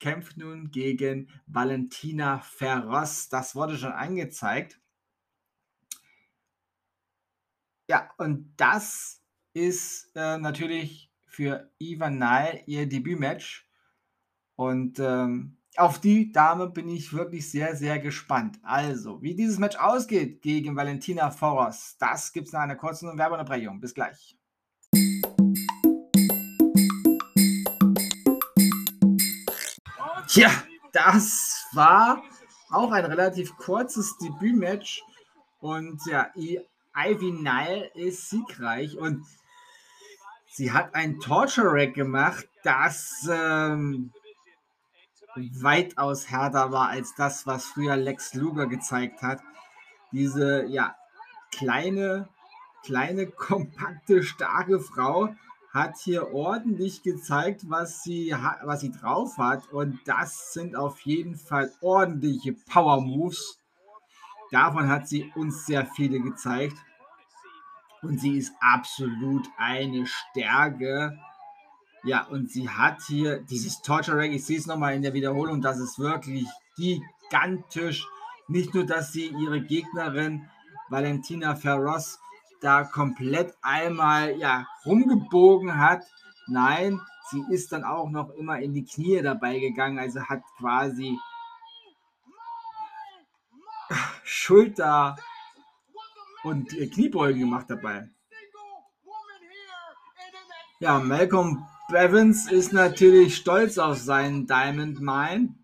kämpft 0.00 0.36
nun 0.36 0.70
gegen 0.70 1.30
Valentina 1.46 2.40
Ferros. 2.40 3.28
Das 3.28 3.54
wurde 3.54 3.76
schon 3.76 3.92
angezeigt. 3.92 4.80
Ja, 7.88 8.10
und 8.18 8.54
das 8.56 9.22
ist 9.54 10.10
äh, 10.16 10.38
natürlich 10.38 11.12
für 11.26 11.70
Ivan 11.78 12.18
Nile 12.18 12.62
ihr 12.66 12.88
Debütmatch. 12.88 13.68
Und 14.56 14.98
ähm, 14.98 15.58
auf 15.76 16.00
die 16.00 16.32
Dame 16.32 16.68
bin 16.68 16.88
ich 16.88 17.12
wirklich 17.12 17.50
sehr, 17.50 17.76
sehr 17.76 17.98
gespannt. 17.98 18.58
Also, 18.62 19.22
wie 19.22 19.34
dieses 19.34 19.58
Match 19.58 19.76
ausgeht 19.76 20.42
gegen 20.42 20.76
Valentina 20.76 21.30
Foros, 21.30 21.96
das 21.98 22.32
gibt 22.32 22.48
es 22.48 22.52
nach 22.52 22.60
einer 22.60 22.76
kurzen 22.76 23.16
Werbeunterbrechung. 23.16 23.80
Bis 23.80 23.94
gleich. 23.94 24.36
Tja, 30.28 30.50
das 30.92 31.66
war 31.72 32.22
auch 32.70 32.92
ein 32.92 33.04
relativ 33.04 33.56
kurzes 33.56 34.16
Debütmatch. 34.18 35.02
Und 35.60 36.00
ja, 36.06 36.30
Ivy 36.34 37.32
Nile 37.32 37.90
ist 37.94 38.28
siegreich. 38.28 38.96
Und 38.96 39.24
Sie 40.54 40.70
hat 40.70 40.94
ein 40.94 41.18
Torture 41.18 41.72
Rack 41.72 41.94
gemacht, 41.94 42.46
das 42.62 43.26
ähm, 43.30 44.12
weitaus 45.36 46.30
härter 46.30 46.72
war 46.72 46.88
als 46.88 47.14
das, 47.14 47.46
was 47.46 47.64
früher 47.64 47.96
Lex 47.96 48.34
Luger 48.34 48.66
gezeigt 48.66 49.22
hat. 49.22 49.40
Diese, 50.12 50.66
ja, 50.66 50.94
kleine, 51.50 52.28
kleine, 52.84 53.26
kompakte, 53.30 54.22
starke 54.22 54.80
Frau 54.80 55.34
hat 55.72 55.96
hier 55.98 56.34
ordentlich 56.34 57.02
gezeigt, 57.02 57.62
was 57.68 58.02
sie, 58.02 58.34
was 58.62 58.80
sie 58.80 58.92
drauf 58.92 59.38
hat. 59.38 59.72
Und 59.72 60.00
das 60.04 60.52
sind 60.52 60.76
auf 60.76 61.00
jeden 61.00 61.36
Fall 61.36 61.72
ordentliche 61.80 62.52
Power 62.52 63.00
Moves. 63.00 63.58
Davon 64.50 64.88
hat 64.88 65.08
sie 65.08 65.32
uns 65.34 65.64
sehr 65.64 65.86
viele 65.86 66.20
gezeigt. 66.20 66.76
Und 68.02 68.20
sie 68.20 68.36
ist 68.36 68.52
absolut 68.60 69.48
eine 69.56 70.06
Stärke. 70.06 71.18
Ja, 72.04 72.26
und 72.26 72.50
sie 72.50 72.68
hat 72.68 73.00
hier 73.06 73.40
dieses 73.40 73.80
Torture 73.82 74.16
Rack. 74.16 74.32
Ich 74.32 74.44
sehe 74.44 74.58
es 74.58 74.66
nochmal 74.66 74.94
in 74.94 75.02
der 75.02 75.14
Wiederholung. 75.14 75.60
Das 75.60 75.78
ist 75.78 75.98
wirklich 75.98 76.48
gigantisch. 76.76 78.06
Nicht 78.48 78.74
nur, 78.74 78.84
dass 78.84 79.12
sie 79.12 79.28
ihre 79.28 79.60
Gegnerin 79.60 80.48
Valentina 80.88 81.54
Ferros 81.54 82.18
da 82.60 82.84
komplett 82.84 83.54
einmal 83.62 84.36
ja, 84.36 84.66
rumgebogen 84.84 85.78
hat. 85.78 86.04
Nein, 86.48 87.00
sie 87.30 87.44
ist 87.50 87.72
dann 87.72 87.84
auch 87.84 88.10
noch 88.10 88.30
immer 88.30 88.58
in 88.58 88.72
die 88.72 88.84
Knie 88.84 89.22
dabei 89.22 89.58
gegangen, 89.58 89.98
also 89.98 90.22
hat 90.22 90.42
quasi 90.58 91.18
Schulter 94.24 95.16
und 96.42 96.68
Kniebeugen 96.68 97.40
gemacht 97.40 97.66
dabei. 97.68 98.08
Ja, 100.80 100.98
Malcolm 100.98 101.64
Bevins 101.92 102.50
ist 102.50 102.72
natürlich 102.72 103.36
stolz 103.36 103.76
auf 103.76 103.98
seinen 103.98 104.46
Diamond 104.46 104.98
Mine. 105.00 105.54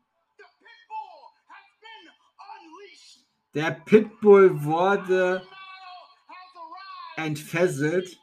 Der 3.55 3.71
Pitbull 3.71 4.63
wurde 4.63 5.43
entfesselt. 7.17 8.19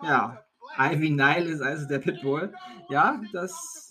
Ja, 0.00 0.44
Ivy 0.78 1.10
Nile 1.10 1.50
ist 1.50 1.60
also 1.60 1.88
der 1.88 1.98
Pitbull. 1.98 2.54
Ja, 2.90 3.20
das. 3.32 3.87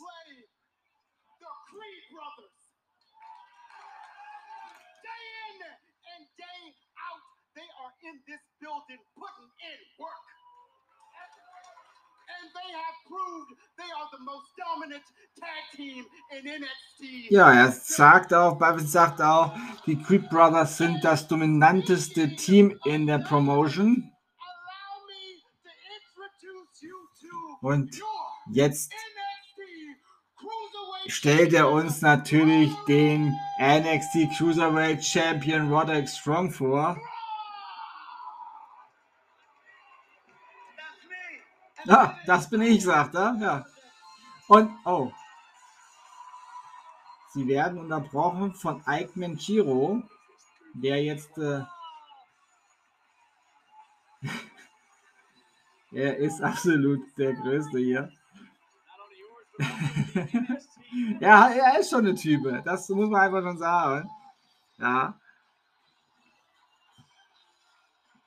Ja, 17.29 17.51
er 17.53 17.71
sagt 17.71 18.33
auch, 18.33 18.57
Bavin 18.57 18.87
sagt 18.87 19.21
auch, 19.21 19.53
die 19.85 20.01
Creed 20.01 20.29
Brothers 20.29 20.77
sind 20.77 21.03
das 21.03 21.27
dominanteste 21.27 22.35
Team 22.35 22.79
in 22.85 23.05
der 23.07 23.19
Promotion. 23.19 24.11
Und 27.61 27.99
jetzt 28.51 28.91
stellt 31.07 31.53
er 31.53 31.69
uns 31.71 32.01
natürlich 32.01 32.73
den 32.87 33.33
NXT 33.59 34.37
Cruiserweight 34.37 35.03
Champion 35.03 35.71
Roderick 35.71 36.07
Strong 36.07 36.51
vor. 36.51 36.97
Ah, 41.87 42.17
das 42.25 42.49
bin 42.49 42.61
ich, 42.61 42.83
sagt 42.83 43.15
er. 43.15 43.35
Ja. 43.39 43.65
Und, 44.47 44.71
oh. 44.85 45.11
Sie 47.33 47.47
werden 47.47 47.79
unterbrochen 47.79 48.53
von 48.53 48.83
Ike 48.87 49.11
Manchiro, 49.15 50.01
der 50.73 51.03
jetzt 51.03 51.37
äh, 51.37 51.63
Er 55.91 56.17
ist 56.17 56.41
absolut 56.41 57.01
der 57.17 57.33
Größte 57.33 57.79
hier. 57.79 58.11
ja, 61.19 61.49
er 61.49 61.79
ist 61.79 61.89
schon 61.89 62.05
eine 62.05 62.15
Type. 62.15 62.61
Das 62.65 62.89
muss 62.89 63.09
man 63.09 63.21
einfach 63.21 63.41
schon 63.41 63.57
sagen. 63.57 64.09
Ja. 64.77 65.17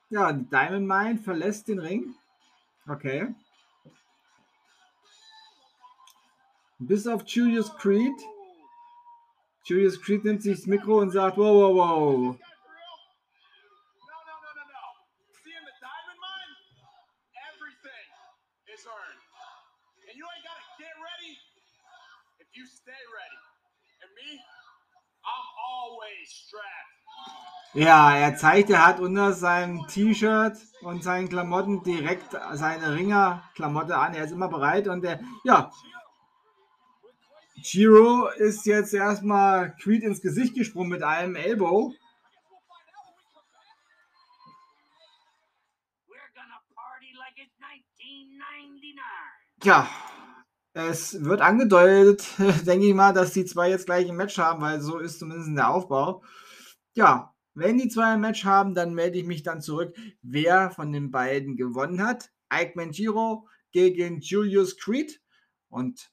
Ja, 0.08 0.32
Diamond 0.32 0.88
Mine 0.88 1.18
verlässt 1.18 1.68
den 1.68 1.78
Ring. 1.78 2.14
Okay. 2.88 3.34
Bis 6.82 7.06
auf 7.06 7.22
Julius 7.26 7.76
Creed. 7.76 8.18
Julius 9.64 10.00
Creed 10.00 10.24
nimmt 10.24 10.42
sich 10.42 10.56
das 10.56 10.66
Mikro 10.66 10.98
und 10.98 11.10
sagt, 11.10 11.36
wow, 11.36 11.54
wow, 11.54 11.74
wow. 11.76 12.36
Ja, 27.74 28.16
er 28.16 28.36
zeigt, 28.36 28.70
er 28.70 28.86
hat 28.86 29.00
unter 29.00 29.32
seinem 29.32 29.86
T-Shirt 29.86 30.56
und 30.80 31.04
seinen 31.04 31.28
Klamotten 31.28 31.82
direkt 31.82 32.36
seine 32.54 32.94
Ringer-Klamotte 32.94 33.96
an. 33.96 34.14
Er 34.14 34.24
ist 34.24 34.32
immer 34.32 34.48
bereit 34.48 34.88
und 34.88 35.02
der, 35.02 35.20
ja, 35.44 35.70
Giro 37.62 38.28
ist 38.36 38.66
jetzt 38.66 38.94
erstmal 38.94 39.74
Creed 39.76 40.02
ins 40.02 40.20
Gesicht 40.20 40.54
gesprungen 40.54 40.90
mit 40.90 41.02
einem 41.02 41.36
Elbow. 41.36 41.94
Ja, 49.62 49.88
es 50.72 51.22
wird 51.22 51.42
angedeutet, 51.42 52.26
denke 52.66 52.86
ich 52.86 52.94
mal, 52.94 53.12
dass 53.12 53.32
die 53.32 53.44
zwei 53.44 53.68
jetzt 53.68 53.86
gleich 53.86 54.08
ein 54.08 54.16
Match 54.16 54.38
haben, 54.38 54.62
weil 54.62 54.80
so 54.80 54.98
ist 54.98 55.18
zumindest 55.18 55.54
der 55.54 55.68
Aufbau. 55.68 56.22
Ja, 56.94 57.34
wenn 57.54 57.76
die 57.76 57.88
zwei 57.88 58.14
ein 58.14 58.20
Match 58.20 58.44
haben, 58.44 58.74
dann 58.74 58.94
melde 58.94 59.18
ich 59.18 59.26
mich 59.26 59.42
dann 59.42 59.60
zurück, 59.60 59.94
wer 60.22 60.70
von 60.70 60.92
den 60.92 61.10
beiden 61.10 61.56
gewonnen 61.56 62.02
hat. 62.02 62.30
Ike 62.52 62.72
Manjiro 62.76 63.48
gegen 63.72 64.20
Julius 64.20 64.78
Creed. 64.78 65.20
Und 65.68 66.10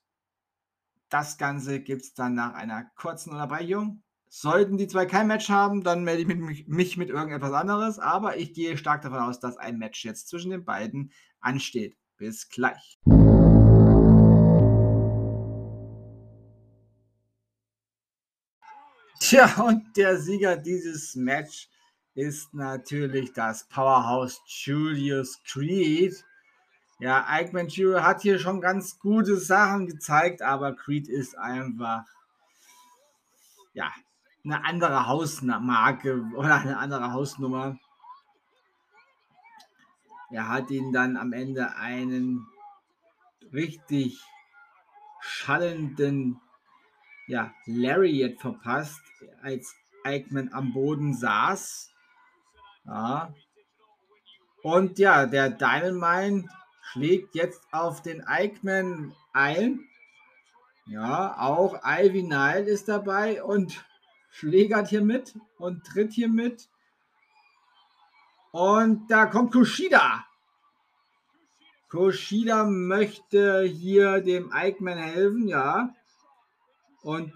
das 1.10 1.38
Ganze 1.38 1.80
gibt 1.80 2.02
es 2.04 2.13
dann 2.13 2.34
nach 2.36 2.54
einer 2.54 2.84
kurzen 2.96 3.32
Unterbrechung. 3.32 4.04
Sollten 4.30 4.78
die 4.78 4.88
zwei 4.88 5.06
kein 5.06 5.28
Match 5.28 5.50
haben, 5.50 5.84
dann 5.84 6.04
melde 6.04 6.22
ich 6.24 6.28
mich, 6.28 6.67
mich 6.67 6.98
mit 6.98 7.10
irgendetwas 7.10 7.54
anderes. 7.54 7.98
Aber 7.98 8.38
ich 8.38 8.54
gehe 8.54 8.78
stark 8.78 9.02
davon 9.02 9.20
aus, 9.20 9.39
dass 9.39 9.58
ein 9.58 9.78
Match 9.78 10.04
jetzt 10.04 10.28
zwischen 10.28 10.52
den 10.52 10.65
beiden 10.65 11.12
ansteht. 11.39 11.96
Bis 12.17 12.50
gleich. 12.50 13.00
Tja, 19.20 19.62
und 19.62 19.96
der 19.96 20.17
Sieger 20.20 20.58
dieses 20.58 21.15
Match 21.15 21.70
ist 22.15 22.54
natürlich 22.54 23.32
das 23.34 23.67
Powerhouse 23.67 24.41
Julius 24.46 25.41
Creed. 25.43 26.24
Ja, 27.00 27.28
Ike 27.30 27.54
Ventura 27.54 28.04
hat 28.04 28.22
hier 28.22 28.40
schon 28.40 28.60
ganz 28.60 28.98
gute 28.98 29.38
Sachen 29.38 29.86
gezeigt, 29.88 30.42
aber 30.42 30.76
Creed 30.76 31.08
ist 31.08 31.38
einfach, 31.38 32.06
ja, 33.74 33.92
eine 34.44 34.66
andere 34.66 35.06
Hausmarke 35.08 36.24
oder 36.36 36.56
eine 36.56 36.78
andere 36.78 37.12
Hausnummer. 37.12 37.78
Er 40.32 40.50
hat 40.50 40.72
ihn 40.72 40.92
dann 40.92 41.18
am 41.18 41.34
Ende 41.34 41.76
einen 41.76 42.48
richtig 43.54 44.20
schallenden 45.22 46.40
ja, 47.28 47.54
Lariat 47.66 48.40
verpasst, 48.40 49.02
als 49.42 49.76
Eichmann 50.04 50.52
am 50.54 50.74
Boden 50.74 51.14
saß. 51.14 51.92
Ja. 52.86 53.34
Und 54.64 54.98
ja, 54.98 55.26
der 55.26 55.50
Diamond 55.50 56.00
Mine 56.00 56.50
schlägt 56.98 57.36
jetzt 57.36 57.62
auf 57.72 58.02
den 58.02 58.26
Eichmann 58.26 59.14
ein. 59.32 59.88
Ja, 60.88 61.38
auch 61.40 61.80
Ivy 61.86 62.24
Nile 62.24 62.62
ist 62.62 62.88
dabei 62.88 63.44
und 63.44 63.86
schlägert 64.32 64.88
hier 64.88 65.04
mit 65.04 65.38
und 65.58 65.86
tritt 65.86 66.14
hier 66.14 66.30
mit. 66.30 66.70
Und 68.52 69.12
da 69.12 69.28
kommt 69.28 69.52
Kushida. 69.52 70.26
Kushida 71.90 72.64
möchte 72.66 73.62
hier 73.64 74.22
dem 74.22 74.52
Eichmann 74.52 74.98
helfen, 74.98 75.48
ja. 75.48 75.94
Und 77.04 77.32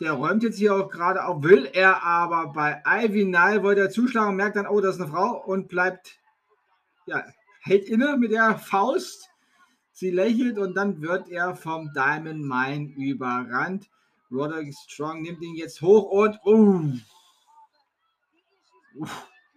der 0.00 0.12
räumt 0.12 0.42
jetzt 0.42 0.58
hier 0.58 0.74
auch 0.74 0.90
gerade 0.90 1.24
auf, 1.24 1.42
will 1.44 1.70
er 1.72 2.02
aber 2.02 2.52
bei 2.52 2.82
Ivy 2.84 3.26
Nile 3.26 3.62
wollte 3.62 3.82
er 3.82 3.90
zuschlagen, 3.90 4.34
merkt 4.34 4.56
dann, 4.56 4.66
oh, 4.66 4.80
das 4.80 4.96
ist 4.96 5.02
eine 5.02 5.10
Frau 5.10 5.40
und 5.44 5.68
bleibt, 5.68 6.18
ja, 7.06 7.22
hält 7.64 7.88
inne 7.88 8.16
mit 8.18 8.30
der 8.30 8.58
Faust. 8.58 9.30
Sie 9.92 10.10
lächelt 10.10 10.58
und 10.58 10.74
dann 10.74 11.00
wird 11.00 11.28
er 11.28 11.56
vom 11.56 11.92
Diamond 11.94 12.44
Mine 12.44 12.92
überrannt. 12.96 13.88
Roderick 14.30 14.74
Strong 14.74 15.22
nimmt 15.22 15.40
ihn 15.42 15.54
jetzt 15.54 15.80
hoch 15.80 16.10
und 16.10 16.38
uh, 16.44 16.98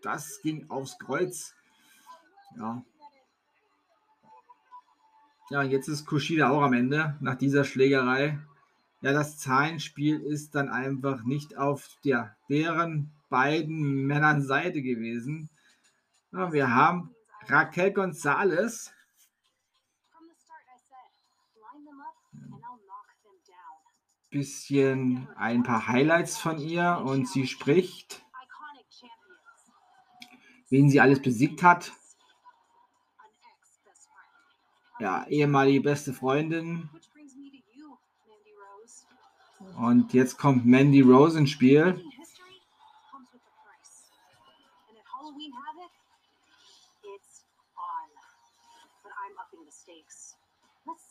das 0.01 0.39
ging 0.41 0.69
aufs 0.69 0.97
Kreuz. 0.99 1.53
Ja. 2.55 2.83
Ja, 5.49 5.63
jetzt 5.63 5.87
ist 5.87 6.05
Kushida 6.05 6.49
auch 6.49 6.61
am 6.61 6.73
Ende 6.73 7.17
nach 7.19 7.35
dieser 7.35 7.63
Schlägerei. 7.63 8.39
Ja, 9.01 9.13
das 9.13 9.37
Zahlenspiel 9.37 10.19
ist 10.19 10.55
dann 10.55 10.69
einfach 10.69 11.23
nicht 11.23 11.57
auf 11.57 11.89
der, 12.03 12.35
deren 12.49 13.11
beiden 13.29 14.05
Männern 14.05 14.41
Seite 14.41 14.81
gewesen. 14.81 15.49
Ja, 16.31 16.51
wir 16.51 16.73
haben 16.73 17.15
Raquel 17.49 17.91
Gonzalez. 17.93 18.91
Bisschen 24.29 25.29
ein 25.37 25.63
paar 25.63 25.87
Highlights 25.87 26.37
von 26.37 26.59
ihr 26.59 27.01
und 27.05 27.29
sie 27.29 27.47
spricht, 27.47 28.25
wen 30.69 30.89
sie 30.89 30.99
alles 30.99 31.21
besiegt 31.21 31.63
hat. 31.63 31.93
Ja, 34.99 35.25
ehemalige 35.27 35.81
beste 35.81 36.13
Freundin. 36.13 36.89
Und 39.77 40.13
jetzt 40.13 40.37
kommt 40.37 40.65
Mandy 40.65 41.01
Rose 41.01 41.37
ins 41.39 41.51
Spiel. 41.51 42.03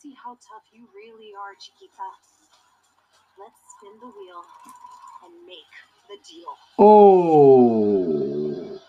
See 0.07 0.15
how 0.23 0.35
tough 0.35 0.63
you 0.71 0.87
really 0.95 1.33
are, 1.35 1.53
Chiquita. 1.59 2.07
Let's 3.37 3.59
spin 3.75 3.99
the 3.99 4.07
wheel 4.07 4.45
and 5.23 5.45
make 5.45 5.73
the 6.07 6.17
deal. 6.27 6.55
Oh. 6.77 8.79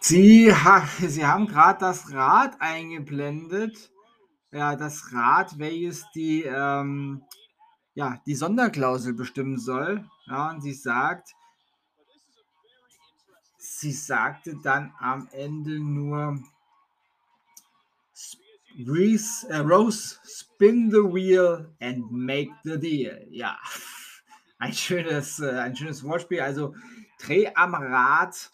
Sie, 0.00 0.52
ha 0.52 0.86
Sie 0.86 1.24
haben 1.24 1.46
gerade 1.46 1.78
das 1.80 2.12
Rad 2.12 2.60
eingeblendet. 2.60 3.90
Ja, 4.52 4.76
das 4.76 5.12
Rad, 5.12 5.58
welches 5.58 6.04
die, 6.14 6.42
ähm, 6.42 7.24
ja, 7.94 8.20
die 8.26 8.34
Sonderklausel 8.34 9.14
bestimmen 9.14 9.58
soll. 9.58 10.04
Ja, 10.26 10.50
und 10.50 10.60
sie 10.60 10.74
sagt, 10.74 11.34
sie 13.58 13.92
sagte 13.92 14.56
dann 14.62 14.92
am 14.98 15.28
Ende 15.32 15.80
nur, 15.80 16.38
Reese, 18.78 19.48
äh, 19.48 19.58
Rose, 19.58 20.18
spin 20.24 20.90
the 20.90 21.02
wheel 21.02 21.66
and 21.80 22.10
make 22.10 22.50
the 22.64 22.78
deal. 22.78 23.26
Ja, 23.30 23.58
ein 24.58 24.72
schönes, 24.72 25.40
äh, 25.40 25.50
ein 25.50 25.76
schönes 25.76 26.02
Wortspiel. 26.04 26.40
Also 26.40 26.74
dreh 27.18 27.50
am 27.54 27.74
Rad 27.74 28.50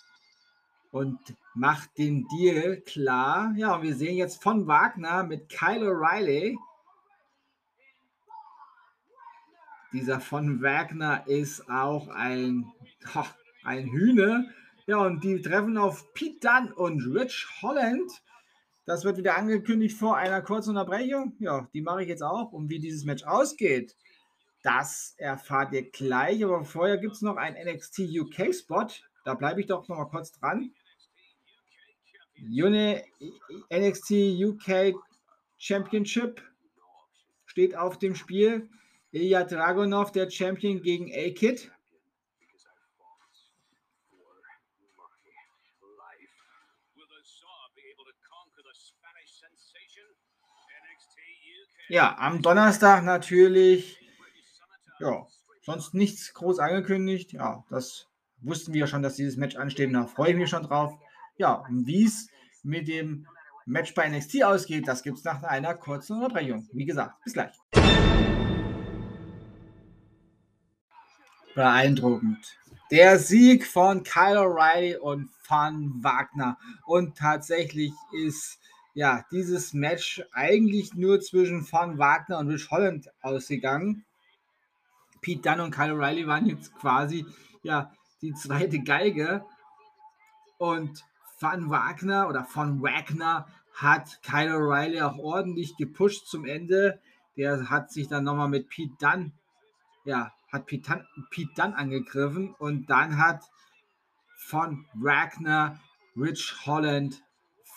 und 0.91 1.19
macht 1.55 1.97
den 1.99 2.27
Deal 2.29 2.81
klar. 2.81 3.53
Ja, 3.57 3.75
und 3.75 3.83
wir 3.83 3.95
sehen 3.95 4.17
jetzt 4.17 4.43
von 4.43 4.67
Wagner 4.67 5.25
mit 5.25 5.49
Kyle 5.49 5.87
O'Reilly. 5.91 6.57
Dieser 9.93 10.21
von 10.21 10.61
Wagner 10.63 11.27
ist 11.27 11.71
auch 11.71 12.09
ein, 12.09 12.71
ein 13.65 13.87
Hühne. 13.91 14.53
Ja, 14.87 14.99
und 14.99 15.23
die 15.23 15.41
treffen 15.41 15.77
auf 15.79 16.13
Pete 16.15 16.41
Dunn 16.41 16.73
und 16.73 17.03
Rich 17.15 17.47
Holland. 17.63 18.11
Das 18.89 19.05
wird 19.05 19.19
wieder 19.19 19.37
angekündigt 19.37 19.99
vor 19.99 20.17
einer 20.17 20.41
kurzen 20.41 20.71
Unterbrechung. 20.71 21.37
Ja, 21.41 21.69
die 21.75 21.83
mache 21.83 22.05
ich 22.05 22.09
jetzt 22.09 22.23
auch. 22.23 22.53
Und 22.53 22.71
wie 22.71 22.79
dieses 22.79 23.05
Match 23.05 23.23
ausgeht, 23.23 23.95
das 24.63 25.15
erfahrt 25.19 25.75
ihr 25.75 25.91
gleich. 25.91 26.43
Aber 26.43 26.65
vorher 26.65 26.97
gibt 26.97 27.13
es 27.13 27.21
noch 27.21 27.37
einen 27.37 27.59
NXT 27.71 28.09
UK 28.19 28.55
Spot. 28.55 28.87
Da 29.27 29.35
bleibe 29.35 29.61
ich 29.61 29.67
doch 29.67 29.87
noch 29.89 29.99
mal 29.99 30.07
kurz 30.07 30.33
dran. 30.33 30.73
Juni 32.37 33.03
NXT 33.71 34.11
UK 34.43 34.95
Championship 35.59 36.41
steht 37.45 37.77
auf 37.77 37.99
dem 37.99 38.15
Spiel. 38.15 38.71
Ilya 39.13 39.45
Dragunov, 39.45 40.13
der 40.13 40.31
Champion 40.31 40.81
gegen 40.81 41.13
A-Kid. 41.13 41.71
Ja, 51.91 52.19
am 52.19 52.43
Donnerstag 52.43 53.03
natürlich. 53.03 53.99
Ja, 55.01 55.27
sonst 55.63 55.95
nichts 55.95 56.35
groß 56.35 56.59
angekündigt. 56.59 57.33
Ja, 57.33 57.65
das 57.71 58.09
wussten 58.43 58.75
wir 58.75 58.87
schon, 58.87 59.01
dass 59.01 59.17
dieses 59.17 59.39
Match 59.39 59.57
ansteht. 59.57 59.95
Da 59.95 60.07
freue 60.07 60.33
ich 60.33 60.37
mich 60.37 60.51
schon 60.51 60.65
drauf. 60.65 60.93
Ja, 61.39 61.65
wie 61.71 62.05
es 62.05 62.29
mit 62.63 62.89
dem 62.89 63.27
Match 63.65 63.95
bei 63.95 64.07
NXT 64.07 64.45
ausgeht, 64.45 64.87
das 64.87 65.03
gibt 65.03 65.17
es 65.17 65.25
nach 65.25 65.43
einer 65.45 65.75
kurzen 65.75 66.17
Unterbrechung. 66.17 66.69
Wie 66.75 66.85
gesagt, 66.85 67.25
bis 67.25 67.33
gleich. 67.33 67.57
Beeindruckend. 71.55 72.59
Der 72.91 73.19
Sieg 73.19 73.67
von 73.67 74.03
Kyle 74.03 74.41
O'Reilly 74.41 74.99
und 74.99 75.31
von 75.41 76.05
Wagner. 76.05 76.59
Und 76.85 77.17
tatsächlich 77.17 77.93
ist 78.13 78.59
ja, 78.99 79.25
dieses 79.31 79.75
Match 79.75 80.25
eigentlich 80.33 80.93
nur 80.95 81.21
zwischen 81.21 81.63
Von 81.63 81.99
Wagner 81.99 82.39
und 82.39 82.49
Rich 82.49 82.69
Holland 82.73 83.09
ausgegangen. 83.23 84.05
Pete 85.21 85.41
Dunne 85.41 85.63
und 85.63 85.71
Kyle 85.71 85.93
O'Reilly 85.93 86.27
waren 86.27 86.47
jetzt 86.47 86.75
quasi 86.75 87.25
ja 87.63 87.93
die 88.23 88.35
zweite 88.35 88.81
Geige. 88.81 89.45
Und 90.59 91.05
Van 91.39 91.71
Wagner 91.71 92.29
oder 92.29 92.43
von 92.43 92.83
Wagner 92.83 93.47
hat 93.73 94.21
Kyle 94.25 94.57
O'Reilly 94.57 95.01
auch 95.03 95.19
ordentlich 95.19 95.77
gepusht 95.77 96.27
zum 96.27 96.45
Ende. 96.45 97.01
Der 97.37 97.71
hat 97.71 97.93
sich 97.93 98.09
dann 98.09 98.25
nochmal 98.25 98.49
mit 98.49 98.69
Pete 98.69 98.97
Dunne, 98.99 99.31
ja, 100.07 100.33
hat 100.51 100.67
Pete 100.67 100.91
Dunne, 100.91 101.07
Pete 101.31 101.53
Dunne 101.55 101.77
angegriffen 101.77 102.53
und 102.59 102.91
dann 102.91 103.17
hat 103.17 103.45
von 104.39 104.87
Wagner 104.95 105.79
Rich 106.17 106.67
Holland 106.67 107.23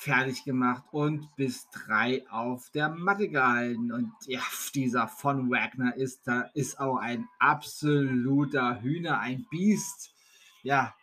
fertig 0.01 0.43
gemacht 0.45 0.83
und 0.91 1.35
bis 1.35 1.69
drei 1.69 2.27
auf 2.31 2.71
der 2.71 2.89
Matte 2.89 3.29
gehalten. 3.29 3.91
Und 3.91 4.11
ja, 4.25 4.41
dieser 4.73 5.07
von 5.07 5.51
Wagner 5.51 5.95
ist 5.95 6.25
da, 6.25 6.49
ist 6.55 6.79
auch 6.79 6.97
ein 6.97 7.27
absoluter 7.37 8.81
Hühner, 8.81 9.19
ein 9.19 9.45
Biest. 9.51 10.15
Ja, 10.63 10.95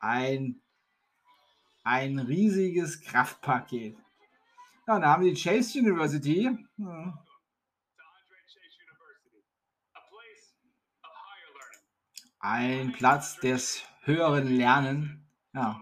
ein, 0.00 0.60
ein 1.84 2.18
riesiges 2.18 3.00
Kraftpaket. 3.02 3.96
Ja, 4.88 4.98
dann 4.98 5.06
haben 5.06 5.24
wir 5.24 5.32
die 5.32 5.40
Chase 5.40 5.78
University. 5.78 6.58
Hm. 6.76 7.14
Ein 12.40 12.92
Platz 12.92 13.38
des 13.38 13.84
höheren 14.02 14.48
Lernen. 14.48 15.28
Ja. 15.52 15.80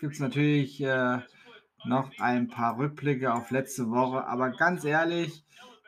Gibt 0.00 0.14
es 0.14 0.20
natürlich 0.20 0.80
äh, 0.80 1.18
noch 1.84 2.10
ein 2.18 2.48
paar 2.48 2.78
Rückblicke 2.78 3.32
auf 3.32 3.50
letzte 3.50 3.90
Woche, 3.90 4.26
aber 4.26 4.50
ganz 4.50 4.84
ehrlich, 4.84 5.44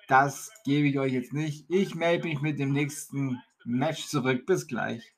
das 0.08 0.50
gebe 0.64 0.88
ich 0.88 0.98
euch 0.98 1.12
jetzt 1.12 1.32
nicht. 1.32 1.70
Ich 1.70 1.94
melde 1.94 2.26
mich 2.26 2.40
mit 2.40 2.58
dem 2.58 2.72
nächsten 2.72 3.40
Match 3.64 4.06
zurück. 4.06 4.46
Bis 4.46 4.66
gleich. 4.66 5.14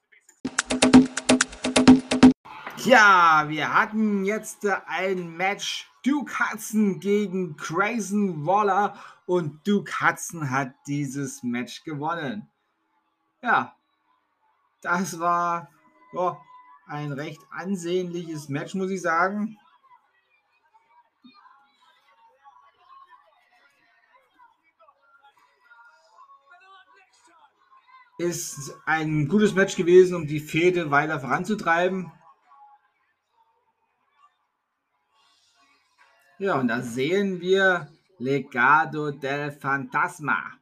Ja, 2.85 3.45
wir 3.49 3.73
hatten 3.73 4.25
jetzt 4.25 4.67
ein 4.87 5.37
Match 5.37 5.89
Duke 6.05 6.33
Hudson 6.39 6.99
gegen 6.99 7.57
Grayson 7.57 8.45
Waller 8.45 8.97
und 9.25 9.67
Duke 9.67 9.93
Hudson 10.01 10.51
hat 10.51 10.75
dieses 10.87 11.43
Match 11.43 11.85
gewonnen. 11.85 12.51
Ja, 13.41 13.77
das 14.83 15.19
war 15.19 15.71
oh, 16.13 16.37
ein 16.87 17.13
recht 17.13 17.41
ansehnliches 17.51 18.49
Match, 18.49 18.75
muss 18.75 18.91
ich 18.91 19.01
sagen. 19.01 19.57
Ist 28.19 28.77
ein 28.85 29.27
gutes 29.27 29.55
Match 29.55 29.75
gewesen, 29.75 30.15
um 30.15 30.27
die 30.27 30.41
Fehde 30.41 30.91
weiter 30.91 31.19
voranzutreiben. 31.19 32.13
Ja, 36.39 36.59
und 36.59 36.69
da 36.69 36.83
sehen 36.83 37.41
wir 37.41 37.89
Legado 38.19 39.13
del 39.13 39.53
Fantasma. 39.53 40.59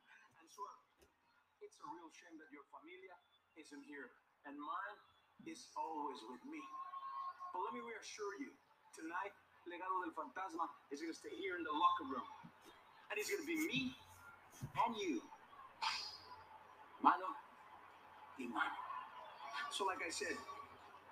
is 5.51 5.67
always 5.75 6.23
with 6.31 6.41
me. 6.47 6.63
But 7.51 7.61
let 7.67 7.75
me 7.75 7.83
reassure 7.83 8.39
you, 8.39 8.55
tonight, 8.95 9.35
Del 10.11 10.25
Fantasma 10.25 10.67
is 10.91 11.01
going 11.01 11.13
to 11.13 11.19
stay 11.19 11.31
here 11.39 11.57
in 11.57 11.63
the 11.63 11.71
locker 11.71 12.07
room. 12.11 12.27
And 13.11 13.19
it's 13.19 13.31
going 13.31 13.43
to 13.43 13.47
be 13.47 13.59
me 13.67 13.95
and 14.87 14.97
you. 14.97 15.23
Mano 17.03 17.27
y 18.39 18.47
mano. 18.47 18.75
So, 19.71 19.85
like 19.85 20.03
I 20.07 20.11
said, 20.11 20.37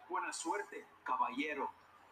buena 0.09 0.33
suerte, 0.33 0.85
caballero. 1.05 1.69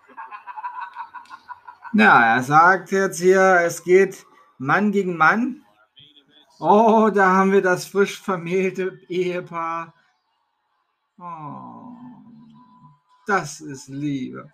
Ja, 1.93 2.37
er 2.37 2.43
sagt 2.43 2.91
jetzt 2.91 3.21
hier, 3.21 3.61
es 3.61 3.83
geht 3.83 4.27
Mann 4.59 4.91
gegen 4.93 5.17
Mann. 5.17 5.65
Oh, 6.59 7.11
da 7.11 7.31
haben 7.37 7.53
wir 7.53 7.63
das 7.63 7.87
frisch 7.87 8.21
vermählte 8.21 9.01
Ehepaar. 9.09 9.95
Oh, 11.19 11.97
das 13.27 13.61
ist 13.61 13.89
Liebe. 13.89 14.53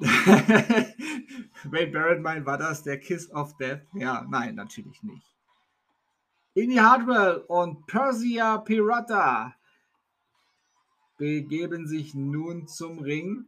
Wade 1.64 1.92
Barrett 1.92 2.22
meint, 2.22 2.46
war 2.46 2.56
das 2.56 2.82
der 2.82 2.98
Kiss 2.98 3.30
of 3.32 3.56
Death? 3.58 3.82
Ja, 3.94 4.26
nein, 4.28 4.54
natürlich 4.54 5.02
nicht. 5.02 5.26
Indy 6.54 6.76
Hardwell 6.76 7.44
und 7.48 7.86
Persia 7.86 8.58
Pirata 8.58 9.54
begeben 11.18 11.86
sich 11.86 12.14
nun 12.14 12.66
zum 12.66 12.98
Ring. 13.00 13.46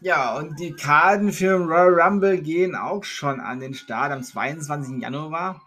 Ja, 0.00 0.36
und 0.36 0.60
die 0.60 0.74
Karten 0.74 1.32
für 1.32 1.54
Royal 1.56 2.00
Rumble 2.00 2.40
gehen 2.40 2.76
auch 2.76 3.02
schon 3.02 3.40
an 3.40 3.58
den 3.58 3.74
Start 3.74 4.12
am 4.12 4.22
22. 4.22 5.02
Januar. 5.02 5.60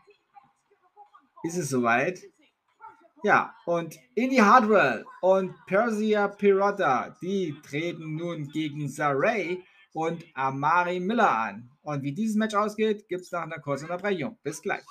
Ist 1.43 1.57
es 1.57 1.69
soweit? 1.69 2.21
Ja, 3.23 3.53
und 3.65 3.97
Indy 4.15 4.37
Hardwell 4.37 5.05
und 5.21 5.53
Persia 5.67 6.29
Pirata, 6.29 7.15
die 7.21 7.55
treten 7.61 8.15
nun 8.15 8.47
gegen 8.47 8.87
Saray 8.87 9.63
und 9.93 10.23
Amari 10.33 11.01
Miller 11.01 11.29
an. 11.29 11.69
Und 11.81 12.01
wie 12.03 12.13
dieses 12.13 12.37
Match 12.37 12.55
ausgeht, 12.55 13.09
gibt 13.09 13.23
es 13.23 13.31
nach 13.31 13.43
einer 13.43 13.59
kurzen 13.59 13.85
Unterbrechung. 13.85 14.37
Bis 14.43 14.61
gleich. 14.61 14.85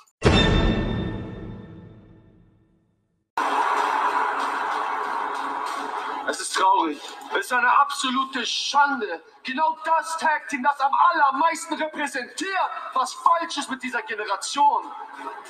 Traurig. 6.61 6.99
Es 7.31 7.45
ist 7.45 7.53
eine 7.53 7.77
absolute 7.79 8.45
Schande. 8.45 9.21
Genau 9.43 9.77
das 9.83 10.17
Tag 10.17 10.47
Team, 10.49 10.63
das 10.63 10.79
am 10.79 10.91
allermeisten 11.11 11.73
repräsentiert, 11.73 12.69
was 12.93 13.13
falsch 13.13 13.57
ist 13.57 13.69
mit 13.69 13.81
dieser 13.81 14.01
Generation. 14.03 14.83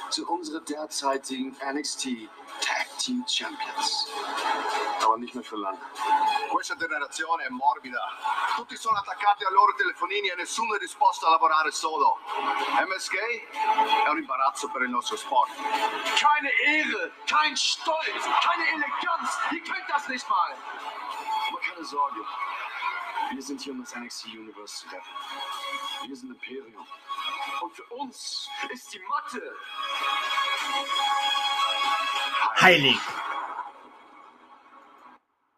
Zu 0.09 0.29
unseren 0.29 0.63
derzeitigen 0.65 1.55
NXT 1.73 2.29
Tag 2.61 2.87
Team 3.01 3.25
Champions. 3.27 4.07
Aber 5.03 5.17
nicht 5.17 5.33
mehr 5.33 5.43
für 5.43 5.57
lange. 5.57 5.79
Questa 6.49 6.75
generazione 6.75 7.45
è 7.45 7.49
morbida. 7.49 7.99
Tutti 8.55 8.77
sono 8.77 8.99
attaccati 8.99 9.43
ai 9.43 9.51
loro 9.51 9.73
telefonini 9.73 10.27
e 10.27 10.35
nessuno 10.35 10.75
è 10.75 10.77
disposto 10.77 11.25
a 11.25 11.31
lavorare 11.31 11.71
solo. 11.71 12.19
MSK 12.85 13.15
è 14.05 14.09
un 14.09 14.19
imbarazzo 14.19 14.69
per 14.69 14.83
il 14.83 14.89
nostro 14.89 15.17
sport. 15.17 15.49
Keine 16.19 16.51
Ehre, 16.63 17.11
kein 17.25 17.55
Stolz, 17.55 18.23
keine 18.43 18.69
Eleganz. 18.69 19.39
Ihr 19.49 19.63
könnt 19.63 19.89
das 19.89 20.07
nicht 20.07 20.29
mal. 20.29 20.55
Aber 21.49 21.59
keine 21.59 21.83
Sorge. 21.83 22.23
Wir 23.31 23.41
sind 23.41 23.61
hier, 23.61 23.73
um 23.73 23.81
das 23.81 23.95
NXT 23.95 24.25
Universe 24.25 24.77
zu 24.77 24.89
retten. 24.89 25.09
Wir 26.05 26.15
sind 26.15 26.29
Imperium. 26.29 26.85
Und 27.61 27.75
für 27.75 27.85
uns 27.85 28.47
ist 28.69 28.93
die 28.93 28.99
Matte 28.99 29.55
Heilig. 32.59 32.97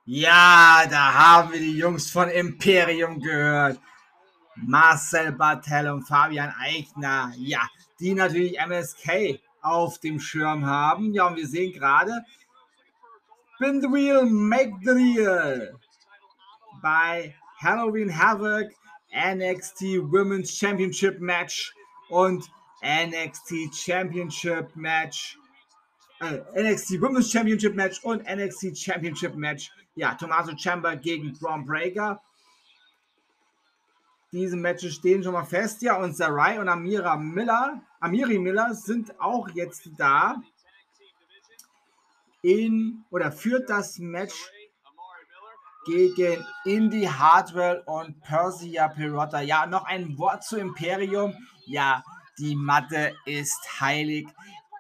Ja, 0.06 0.86
da 0.90 1.14
haben 1.14 1.54
wir 1.54 1.60
die 1.60 1.78
Jungs 1.78 2.12
von 2.12 2.30
Imperium 2.30 3.20
gehört. 3.20 3.80
Marcel 4.56 5.32
Bartel 5.32 5.90
und 5.90 6.04
Fabian 6.04 6.54
Eichner. 6.60 7.32
Ja, 7.38 7.62
die 8.00 8.14
natürlich 8.14 8.58
MSK 8.60 9.40
auf 9.62 10.00
dem 10.00 10.20
Schirm 10.20 10.66
haben. 10.66 11.14
Ja, 11.14 11.28
und 11.28 11.38
wir 11.38 11.48
sehen 11.48 11.74
gerade, 11.74 12.26
Spin 13.56 13.82
the 13.82 13.88
Wheel, 13.88 14.26
Make 14.26 14.74
the 14.84 14.94
Deal 14.94 15.80
bei 16.82 17.34
Halloween 17.62 18.10
Havoc, 18.10 18.70
NXT 19.10 19.82
Women's 20.12 20.52
Championship 20.52 21.22
Match 21.22 21.74
und 22.10 22.52
NXT 22.84 23.74
Championship 23.74 24.76
Match. 24.76 25.38
Äh, 26.20 26.72
NXT 26.72 27.02
Women's 27.02 27.32
Championship 27.32 27.76
Match 27.76 28.04
und 28.04 28.24
NXT 28.24 28.78
Championship 28.78 29.36
Match. 29.36 29.72
Ja, 29.96 30.16
Tommaso 30.16 30.56
Ciampa 30.56 30.96
gegen 30.96 31.34
Braun 31.34 31.66
Breaker. 31.66 32.22
Diese 34.32 34.58
Matches 34.58 34.96
stehen 34.96 35.24
schon 35.24 35.34
mal 35.34 35.46
fest, 35.46 35.84
ja. 35.84 35.96
Und 35.98 36.18
Sarai 36.18 36.60
und 36.60 36.68
Amira 36.68 37.16
Miller, 37.18 37.82
Amiri 38.00 38.40
Miller 38.40 38.74
sind 38.74 39.20
auch 39.22 39.48
jetzt 39.50 39.90
da. 39.98 40.42
In 42.42 43.06
oder 43.12 43.32
führt 43.32 43.70
das 43.70 44.00
Match 44.00 44.36
gegen 45.86 46.44
Indy 46.66 47.04
Hardwell 47.04 47.84
und 47.86 48.20
Persia 48.22 48.88
Pirota. 48.88 49.42
Ja, 49.42 49.66
noch 49.66 49.86
ein 49.86 50.18
Wort 50.18 50.44
zu 50.44 50.58
Imperium. 50.58 51.34
Ja, 51.66 52.04
die 52.40 52.56
Matte 52.56 53.16
ist 53.26 53.80
heilig. 53.80 54.28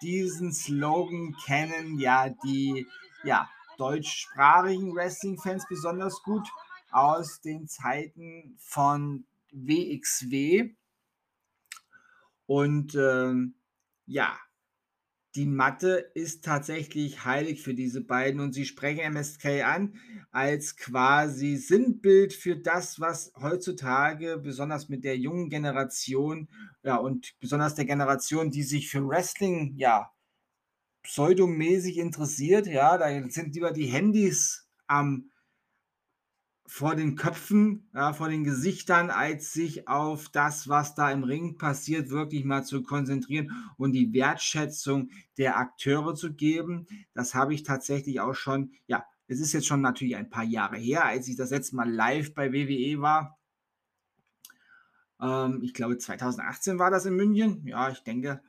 Diesen 0.03 0.51
Slogan 0.51 1.33
kennen 1.45 1.97
ja 1.97 2.29
die 2.29 2.85
ja, 3.23 3.49
deutschsprachigen 3.77 4.93
Wrestling-Fans 4.93 5.65
besonders 5.69 6.21
gut 6.23 6.45
aus 6.91 7.39
den 7.39 7.67
Zeiten 7.69 8.57
von 8.59 9.25
WXW. 9.51 10.75
Und 12.45 12.95
ähm, 12.95 13.55
ja, 14.05 14.37
die 15.35 15.47
Matte 15.47 16.11
ist 16.13 16.45
tatsächlich 16.45 17.25
heilig 17.25 17.63
für 17.63 17.73
diese 17.73 18.01
beiden 18.01 18.39
und 18.39 18.53
sie 18.53 18.65
sprechen 18.65 19.11
MSK 19.13 19.63
an 19.63 19.95
als 20.31 20.75
quasi 20.77 21.57
Sinnbild 21.57 22.33
für 22.33 22.55
das, 22.55 22.99
was 22.99 23.33
heutzutage 23.41 24.37
besonders 24.37 24.89
mit 24.89 25.03
der 25.03 25.17
jungen 25.17 25.49
Generation 25.49 26.49
ja 26.83 26.97
und 26.97 27.33
besonders 27.39 27.75
der 27.75 27.85
Generation, 27.85 28.51
die 28.51 28.63
sich 28.63 28.89
für 28.89 29.07
Wrestling 29.07 29.73
ja 29.77 30.11
pseudomäßig 31.03 31.97
interessiert, 31.97 32.65
ja, 32.65 32.97
da 32.97 33.07
sind 33.29 33.53
lieber 33.55 33.71
die 33.71 33.87
Handys 33.87 34.69
am 34.87 35.29
vor 36.65 36.95
den 36.95 37.15
Köpfen, 37.15 37.89
ja, 37.93 38.13
vor 38.13 38.29
den 38.29 38.43
Gesichtern, 38.43 39.09
als 39.09 39.53
sich 39.53 39.87
auf 39.87 40.29
das, 40.29 40.69
was 40.69 40.95
da 40.95 41.11
im 41.11 41.23
Ring 41.23 41.57
passiert, 41.57 42.09
wirklich 42.09 42.45
mal 42.45 42.63
zu 42.63 42.83
konzentrieren 42.83 43.51
und 43.77 43.91
die 43.91 44.13
Wertschätzung 44.13 45.09
der 45.37 45.57
Akteure 45.57 46.15
zu 46.15 46.33
geben. 46.33 46.87
Das 47.13 47.35
habe 47.35 47.53
ich 47.53 47.63
tatsächlich 47.63 48.21
auch 48.21 48.33
schon, 48.33 48.71
ja, 48.87 49.05
es 49.27 49.39
ist 49.39 49.53
jetzt 49.53 49.67
schon 49.67 49.81
natürlich 49.81 50.15
ein 50.15 50.29
paar 50.29 50.43
Jahre 50.43 50.77
her, 50.77 51.05
als 51.05 51.27
ich 51.27 51.35
das 51.35 51.51
letzte 51.51 51.75
Mal 51.75 51.89
live 51.89 52.33
bei 52.33 52.53
WWE 52.53 53.01
war. 53.01 53.37
Ähm, 55.21 55.59
ich 55.63 55.73
glaube, 55.73 55.97
2018 55.97 56.79
war 56.79 56.91
das 56.91 57.05
in 57.05 57.15
München. 57.15 57.65
Ja, 57.65 57.89
ich 57.89 58.03
denke, 58.03 58.41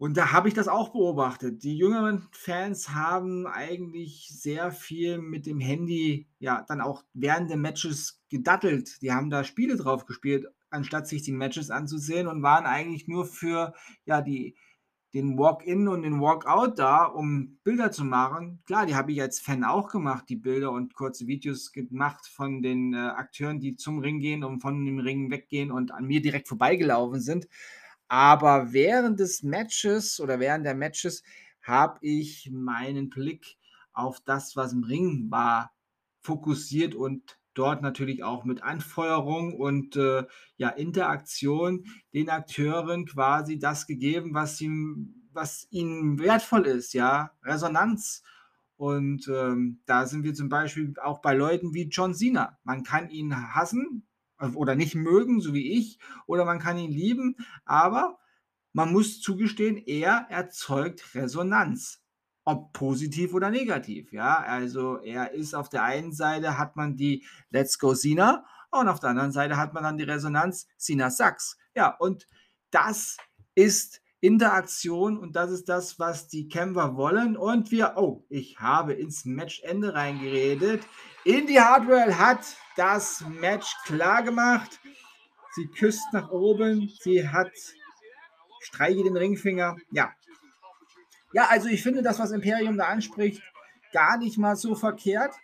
und 0.00 0.16
da 0.16 0.32
habe 0.32 0.48
ich 0.48 0.54
das 0.54 0.66
auch 0.66 0.88
beobachtet. 0.88 1.62
Die 1.62 1.76
jüngeren 1.76 2.26
Fans 2.32 2.88
haben 2.88 3.46
eigentlich 3.46 4.30
sehr 4.32 4.72
viel 4.72 5.18
mit 5.18 5.44
dem 5.44 5.60
Handy, 5.60 6.26
ja, 6.38 6.64
dann 6.66 6.80
auch 6.80 7.04
während 7.12 7.50
der 7.50 7.58
Matches 7.58 8.22
gedattelt. 8.30 9.02
Die 9.02 9.12
haben 9.12 9.28
da 9.28 9.44
Spiele 9.44 9.76
drauf 9.76 10.06
gespielt, 10.06 10.46
anstatt 10.70 11.06
sich 11.06 11.20
die 11.20 11.32
Matches 11.32 11.70
anzusehen 11.70 12.28
und 12.28 12.42
waren 12.42 12.64
eigentlich 12.64 13.08
nur 13.08 13.26
für, 13.26 13.74
ja, 14.06 14.22
die, 14.22 14.56
den 15.12 15.36
Walk-In 15.36 15.86
und 15.86 16.00
den 16.00 16.18
Walk-Out 16.18 16.78
da, 16.78 17.04
um 17.04 17.58
Bilder 17.62 17.92
zu 17.92 18.04
machen. 18.04 18.62
Klar, 18.64 18.86
die 18.86 18.94
habe 18.94 19.12
ich 19.12 19.20
als 19.20 19.38
Fan 19.38 19.64
auch 19.64 19.88
gemacht, 19.88 20.30
die 20.30 20.36
Bilder 20.36 20.70
und 20.70 20.94
kurze 20.94 21.26
Videos 21.26 21.72
gemacht 21.72 22.26
von 22.26 22.62
den 22.62 22.94
äh, 22.94 22.96
Akteuren, 22.96 23.60
die 23.60 23.76
zum 23.76 23.98
Ring 23.98 24.20
gehen 24.20 24.44
und 24.44 24.60
von 24.60 24.82
dem 24.82 24.98
Ring 24.98 25.30
weggehen 25.30 25.70
und 25.70 25.92
an 25.92 26.06
mir 26.06 26.22
direkt 26.22 26.48
vorbeigelaufen 26.48 27.20
sind. 27.20 27.48
Aber 28.10 28.72
während 28.72 29.20
des 29.20 29.44
Matches 29.44 30.18
oder 30.18 30.40
während 30.40 30.66
der 30.66 30.74
Matches 30.74 31.22
habe 31.62 31.96
ich 32.02 32.50
meinen 32.52 33.08
Blick 33.08 33.56
auf 33.92 34.18
das, 34.24 34.56
was 34.56 34.72
im 34.72 34.82
Ring 34.82 35.30
war, 35.30 35.72
fokussiert 36.18 36.96
und 36.96 37.38
dort 37.54 37.82
natürlich 37.82 38.24
auch 38.24 38.44
mit 38.44 38.64
Anfeuerung 38.64 39.54
und 39.54 39.94
äh, 39.94 40.24
ja, 40.56 40.70
Interaktion 40.70 41.84
den 42.12 42.30
Akteuren 42.30 43.06
quasi 43.06 43.60
das 43.60 43.86
gegeben, 43.86 44.34
was 44.34 44.60
ihm, 44.60 45.28
was 45.32 45.68
ihnen 45.70 46.18
wertvoll 46.18 46.66
ist, 46.66 46.94
ja, 46.94 47.30
Resonanz 47.44 48.24
Und 48.76 49.28
ähm, 49.28 49.82
da 49.86 50.06
sind 50.06 50.24
wir 50.24 50.34
zum 50.34 50.48
Beispiel 50.48 50.94
auch 51.00 51.20
bei 51.20 51.34
Leuten 51.34 51.74
wie 51.74 51.88
John 51.88 52.14
Cena. 52.14 52.58
Man 52.64 52.82
kann 52.82 53.08
ihn 53.08 53.54
hassen 53.54 54.09
oder 54.54 54.74
nicht 54.74 54.94
mögen, 54.94 55.40
so 55.40 55.54
wie 55.54 55.78
ich, 55.78 55.98
oder 56.26 56.44
man 56.44 56.58
kann 56.58 56.78
ihn 56.78 56.90
lieben, 56.90 57.36
aber 57.64 58.18
man 58.72 58.92
muss 58.92 59.20
zugestehen, 59.20 59.76
er 59.76 60.26
erzeugt 60.28 61.14
Resonanz. 61.14 62.02
Ob 62.44 62.72
positiv 62.72 63.34
oder 63.34 63.50
negativ. 63.50 64.12
Ja, 64.12 64.38
also 64.38 64.98
er 64.98 65.32
ist 65.32 65.54
auf 65.54 65.68
der 65.68 65.84
einen 65.84 66.12
Seite 66.12 66.56
hat 66.56 66.74
man 66.74 66.96
die 66.96 67.24
Let's 67.50 67.78
Go 67.78 67.94
Cena 67.94 68.44
und 68.70 68.88
auf 68.88 68.98
der 69.00 69.10
anderen 69.10 69.32
Seite 69.32 69.56
hat 69.56 69.74
man 69.74 69.82
dann 69.82 69.98
die 69.98 70.04
Resonanz 70.04 70.66
Cena 70.78 71.10
Sachs. 71.10 71.58
Ja, 71.74 71.94
und 71.98 72.26
das 72.70 73.18
ist 73.54 74.00
Interaktion 74.20 75.18
und 75.18 75.34
das 75.34 75.50
ist 75.50 75.68
das, 75.68 75.98
was 75.98 76.28
die 76.28 76.48
Kämpfer 76.48 76.96
wollen. 76.96 77.36
Und 77.36 77.70
wir, 77.70 77.94
oh, 77.96 78.24
ich 78.28 78.58
habe 78.58 78.92
ins 78.92 79.24
Matchende 79.24 79.94
reingeredet. 79.94 80.86
Indie 81.24 81.60
Hardware 81.60 82.18
hat 82.18 82.40
das 82.80 83.22
Match 83.28 83.76
klar 83.84 84.22
gemacht. 84.22 84.80
Sie 85.54 85.66
küsst 85.66 86.12
nach 86.12 86.30
oben, 86.30 86.90
sie 87.00 87.28
hat 87.28 87.52
streiche 88.60 89.02
den 89.02 89.18
Ringfinger. 89.18 89.76
Ja. 89.90 90.12
Ja, 91.34 91.48
also 91.50 91.68
ich 91.68 91.82
finde 91.82 92.02
das, 92.02 92.18
was 92.18 92.30
Imperium 92.30 92.78
da 92.78 92.86
anspricht, 92.86 93.42
gar 93.92 94.16
nicht 94.16 94.38
mal 94.38 94.56
so 94.56 94.74
verkehrt. 94.74 95.34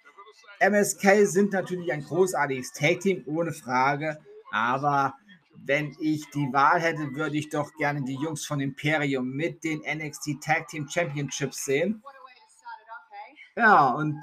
MSK 0.60 1.26
sind 1.26 1.52
natürlich 1.52 1.92
ein 1.92 2.04
großartiges 2.04 2.72
Tag-Team, 2.72 3.24
ohne 3.26 3.52
Frage. 3.52 4.18
Aber 4.50 5.14
wenn 5.56 5.94
ich 6.00 6.24
die 6.30 6.48
Wahl 6.54 6.80
hätte, 6.80 7.14
würde 7.14 7.36
ich 7.36 7.50
doch 7.50 7.70
gerne 7.74 8.02
die 8.02 8.16
Jungs 8.16 8.46
von 8.46 8.60
Imperium 8.60 9.28
mit 9.28 9.62
den 9.62 9.80
NXT 9.80 10.42
Tag 10.42 10.68
Team 10.68 10.88
Championships 10.88 11.66
sehen. 11.66 12.02
Ja, 13.56 13.88
und 13.88 14.18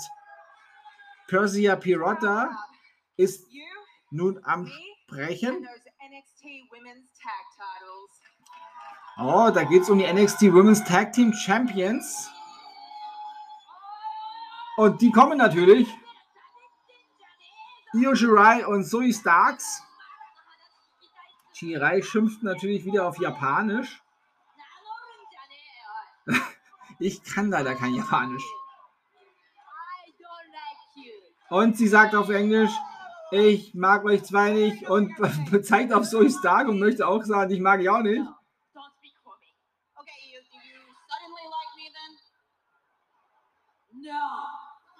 Persia 1.27 1.75
Pirotta 1.75 2.49
ist 3.17 3.45
nun 4.11 4.39
am 4.43 4.67
Sprechen. 4.67 5.67
Oh, 9.17 9.51
da 9.53 9.63
geht 9.63 9.83
es 9.83 9.89
um 9.89 9.99
die 9.99 10.11
NXT 10.11 10.53
Women's 10.53 10.83
Tag 10.83 11.13
Team 11.13 11.33
Champions. 11.33 12.29
Und 14.77 15.01
die 15.01 15.11
kommen 15.11 15.37
natürlich. 15.37 15.87
Io 17.93 18.15
Shirai 18.15 18.65
und 18.65 18.85
Zoe 18.85 19.13
Starks. 19.13 19.83
Shirai 21.53 22.01
schimpft 22.01 22.41
natürlich 22.41 22.83
wieder 22.85 23.07
auf 23.07 23.19
Japanisch. 23.19 24.01
ich 26.99 27.23
kann 27.23 27.51
leider 27.51 27.75
kein 27.75 27.93
Japanisch. 27.93 28.43
Und 31.49 31.77
sie 31.77 31.87
sagt 31.87 32.15
auf 32.15 32.29
Englisch, 32.29 32.71
ich 33.31 33.73
mag 33.73 34.05
euch 34.05 34.23
zwei 34.23 34.51
nicht 34.51 34.89
und 34.89 35.11
zeigt 35.63 35.93
auf 35.93 36.07
Zoe 36.07 36.29
Stark 36.29 36.67
und 36.67 36.79
möchte 36.79 37.07
auch 37.07 37.23
sagen, 37.23 37.51
ich 37.51 37.59
mag 37.59 37.81
ich 37.81 37.89
auch 37.89 38.01
nicht. 38.01 38.21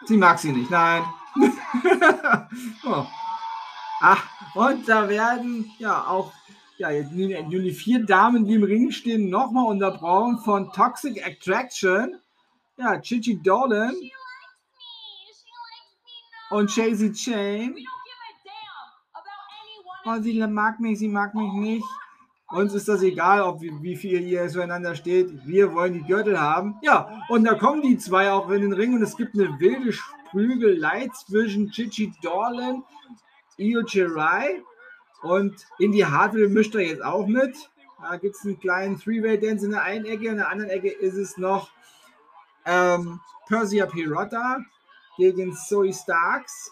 Sie 0.06 0.18
mag 0.18 0.38
sie 0.38 0.52
nicht, 0.52 0.70
nein. 0.70 1.04
oh. 2.86 3.06
Ach, 4.02 4.24
und 4.56 4.88
da 4.88 5.08
werden 5.08 5.72
ja 5.80 6.06
auch 6.08 6.34
ja, 6.78 6.90
die 6.92 7.72
vier 7.72 8.06
Damen, 8.06 8.46
die 8.46 8.56
im 8.56 8.64
Ring 8.64 8.92
stehen, 8.92 9.30
nochmal 9.30 9.68
unterbrochen 9.68 10.40
von 10.40 10.72
Toxic 10.74 11.26
Attraction. 11.26 12.20
Ja, 12.78 13.00
Chichi 13.00 13.42
Dolan 13.42 13.96
und 16.50 16.70
Chasey 16.70 17.14
Chain. 17.14 17.76
Oh, 20.06 20.22
sie 20.22 20.46
mag 20.48 20.80
mich, 20.80 21.00
sie 21.00 21.08
mag 21.08 21.34
mich 21.34 21.54
nicht. 21.54 21.86
Uns 22.50 22.74
ist 22.74 22.88
das 22.88 23.02
egal, 23.02 23.42
ob 23.42 23.62
wie, 23.62 23.72
wie 23.82 23.96
viel 23.96 24.22
ihr 24.22 24.48
zueinander 24.50 24.96
steht. 24.96 25.48
Wir 25.48 25.74
wollen 25.74 25.94
die 25.94 26.04
Gürtel 26.04 26.40
haben. 26.40 26.76
Ja, 26.82 27.24
und 27.30 27.46
da 27.46 27.56
kommen 27.56 27.82
die 27.82 27.98
zwei 27.98 28.32
auch 28.32 28.50
in 28.50 28.62
den 28.62 28.74
Ring 28.74 28.94
und 28.94 29.02
es 29.02 29.16
gibt 29.16 29.34
eine 29.34 29.60
wilde 29.60 29.94
Sprügelei 29.94 31.10
zwischen 31.26 31.72
Chichi 31.72 32.14
Dorlan, 32.22 32.84
Io 33.58 33.88
Shirai 33.88 34.62
und 35.22 35.56
Indy 35.80 36.00
Hartwell 36.00 36.50
mischt 36.50 36.76
er 36.76 36.82
jetzt 36.82 37.04
auch 37.04 37.26
mit. 37.26 37.72
Da 38.02 38.18
gibt 38.18 38.36
es 38.36 38.46
einen 38.46 38.60
kleinen 38.60 39.00
Three-Way-Dance 39.00 39.66
in 39.66 39.72
der 39.72 39.84
einen 39.84 40.06
Ecke, 40.06 40.28
in 40.28 40.36
der 40.36 40.50
anderen 40.50 40.70
Ecke 40.70 40.90
ist 40.90 41.16
es 41.16 41.38
noch 41.38 41.72
ähm, 42.66 43.22
Persia 43.48 43.86
Pirotta 43.86 44.60
gegen 45.18 45.56
Zoe 45.56 45.94
Starks. 45.94 46.72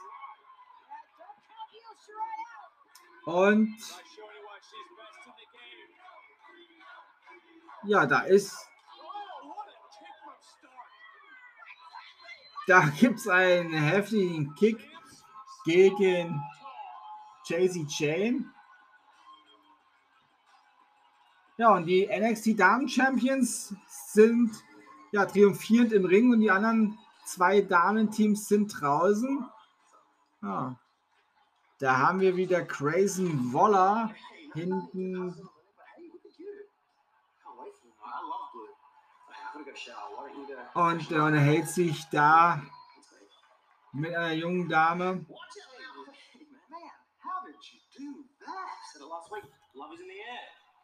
Und 3.26 3.78
Ja, 7.84 8.06
da 8.06 8.22
ist. 8.22 8.56
Da 12.68 12.82
gibt 13.00 13.20
es 13.20 13.28
einen 13.28 13.74
heftigen 13.74 14.54
Kick 14.56 14.88
gegen 15.66 16.42
Jay-Z 17.46 17.88
Chain. 17.88 18.52
Ja, 21.58 21.76
und 21.76 21.86
die 21.86 22.08
NXT 22.08 22.60
Damen 22.60 22.88
Champions 22.88 23.76
sind 23.88 24.52
ja 25.12 25.26
triumphierend 25.26 25.92
im 25.94 26.06
Ring 26.06 26.32
und 26.32 26.40
die 26.40 26.50
anderen 26.50 26.98
zwei 27.26 27.62
Damen-Teams 27.62 28.48
sind 28.48 28.68
draußen. 28.80 29.46
Ja. 30.42 30.80
Da 31.82 31.98
haben 31.98 32.20
wir 32.20 32.36
wieder 32.36 32.63
Crazy 32.63 33.28
Waller 33.52 34.13
hinten 34.54 35.36
Und 40.76 41.12
äh, 41.12 41.15
unterhält 41.15 41.67
sich 41.67 42.06
da 42.12 42.62
mit 43.94 44.13
einer 44.15 44.34
jungen 44.34 44.70
Dame. 44.70 45.26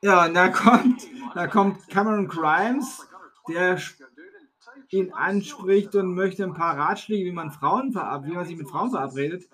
Ja, 0.02 0.26
und 0.26 0.34
da 0.34 0.50
kommt, 0.50 1.08
da 1.36 1.48
kommt 1.48 1.88
Cameron 1.90 2.28
Grimes, 2.28 3.08
der 3.48 3.80
ihn 4.90 5.14
anspricht 5.14 5.94
und 5.94 6.16
möchte 6.16 6.44
ein 6.44 6.56
paar 6.56 6.76
Ratschläge, 6.76 7.26
wie 7.26 7.32
man 7.32 7.52
Frauen 7.52 7.92
verab 7.92 8.26
wie 8.26 8.32
man 8.32 8.46
sich 8.46 8.58
mit 8.58 8.68
Frauen 8.68 8.90
verabredet. 8.90 9.48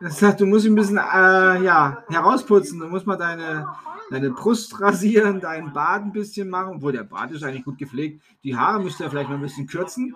Das 0.00 0.20
heißt, 0.20 0.40
du 0.40 0.46
musst 0.46 0.66
ein 0.66 0.74
bisschen 0.74 0.98
äh, 0.98 1.62
ja, 1.62 2.04
herausputzen. 2.08 2.78
Du 2.80 2.86
musst 2.86 3.06
mal 3.06 3.16
deine, 3.16 3.66
deine 4.10 4.30
Brust 4.30 4.78
rasieren, 4.80 5.40
deinen 5.40 5.72
Bart 5.72 6.02
ein 6.02 6.12
bisschen 6.12 6.50
machen. 6.50 6.76
Obwohl 6.76 6.92
der 6.92 7.04
Bart 7.04 7.30
ist 7.30 7.42
eigentlich 7.42 7.64
gut 7.64 7.78
gepflegt. 7.78 8.22
Die 8.42 8.56
Haare 8.56 8.82
müsst 8.82 9.00
ihr 9.00 9.08
vielleicht 9.08 9.30
noch 9.30 9.36
ein 9.36 9.42
bisschen 9.42 9.66
kürzen. 9.66 10.14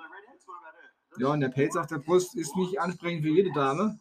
Ja, 1.18 1.28
und 1.28 1.40
der 1.40 1.48
Pelz 1.48 1.76
auf 1.76 1.86
der 1.86 1.98
Brust 1.98 2.34
ist 2.36 2.54
nicht 2.56 2.78
ansprechend 2.80 3.22
für 3.22 3.30
jede 3.30 3.52
Dame. 3.52 3.98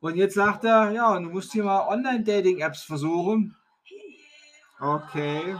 Und 0.00 0.16
jetzt 0.16 0.34
sagt 0.34 0.64
er, 0.64 0.90
ja, 0.90 1.16
du 1.18 1.30
musst 1.30 1.52
hier 1.52 1.62
mal 1.62 1.86
Online-Dating-Apps 1.86 2.82
versuchen. 2.82 3.56
Okay. 4.80 5.56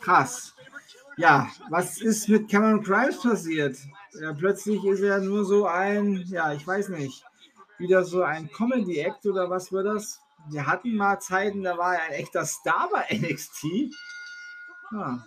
Krass. 0.00 0.55
Ja, 1.18 1.50
was 1.70 1.98
ist 1.98 2.28
mit 2.28 2.50
Cameron 2.50 2.82
Grimes 2.82 3.22
passiert? 3.22 3.78
Ja, 4.20 4.34
plötzlich 4.34 4.84
ist 4.84 5.00
er 5.00 5.18
nur 5.18 5.46
so 5.46 5.66
ein, 5.66 6.22
ja, 6.26 6.52
ich 6.52 6.66
weiß 6.66 6.90
nicht, 6.90 7.24
wieder 7.78 8.04
so 8.04 8.22
ein 8.22 8.50
Comedy-Act 8.52 9.24
oder 9.24 9.48
was 9.48 9.72
war 9.72 9.82
das? 9.82 10.20
Wir 10.50 10.66
hatten 10.66 10.94
mal 10.94 11.18
Zeiten, 11.18 11.62
da 11.62 11.78
war 11.78 11.94
er 11.94 12.02
ein 12.02 12.12
echter 12.12 12.44
Star 12.44 12.90
bei 12.92 13.06
NXT. 13.16 13.64
Ja. 14.92 15.24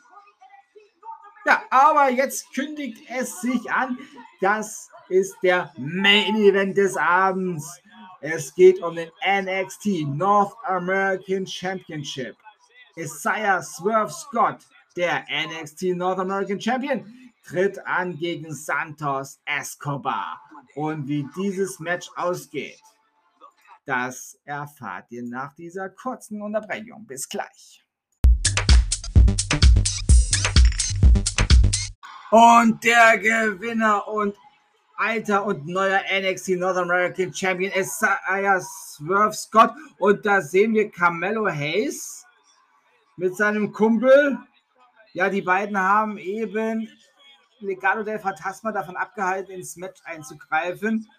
ja, 1.46 1.64
aber 1.72 2.12
jetzt 2.12 2.54
kündigt 2.54 3.04
es 3.10 3.42
sich 3.42 3.72
an. 3.72 3.98
Das 4.42 4.90
ist 5.10 5.36
der 5.42 5.74
Main 5.78 6.36
Event 6.36 6.78
des 6.78 6.98
Abends. 6.98 7.82
Es 8.22 8.54
geht 8.54 8.82
um 8.84 8.96
den 8.96 9.10
NXT 9.26 10.08
North 10.08 10.54
American 10.66 11.48
Championship. 11.48 12.38
Isaiah 12.96 13.62
Swerve 13.64 14.12
Scott 14.12 14.60
der 15.00 15.24
NXT 15.30 15.95
North 15.95 16.20
American 16.20 16.60
Champion, 16.60 17.06
tritt 17.47 17.80
an 17.88 18.18
gegen 18.18 18.54
Santos 18.54 19.39
Escobar. 19.45 20.41
Und 20.76 21.08
wie 21.08 21.26
dieses 21.38 21.80
Match 21.80 22.10
ausgeht, 22.18 22.82
das 23.86 24.38
erfahrt 24.43 25.06
ihr 25.10 25.24
nach 25.24 25.56
dieser 25.56 25.89
kurzen 25.89 26.41
Unterbrechung. 26.41 27.08
Bis 27.08 27.30
gleich. 27.30 27.86
Und 32.32 32.84
der 32.84 33.18
Gewinner 33.20 34.06
und 34.06 34.36
alter 34.97 35.45
und 35.45 35.66
neuer 35.66 36.02
NXT 36.12 36.50
North 36.50 36.76
American 36.76 37.34
Champion 37.34 37.72
Isaiah 37.72 38.60
Swerve 38.60 39.34
Scott. 39.34 39.72
Und 39.97 40.26
da 40.26 40.41
sehen 40.41 40.74
wir 40.74 40.91
Carmelo 40.91 41.47
Hayes 41.47 42.26
mit 43.16 43.38
seinem 43.38 43.72
Kumpel. 43.72 44.38
Ja, 45.14 45.30
die 45.30 45.41
beiden 45.41 45.78
haben 45.78 46.18
eben 46.18 46.89
Legado 47.60 48.03
del 48.03 48.20
Fantasma 48.20 48.72
davon 48.72 48.95
abgehalten, 48.95 49.51
ins 49.51 49.76
Match 49.76 50.01
einzugreifen. 50.05 51.10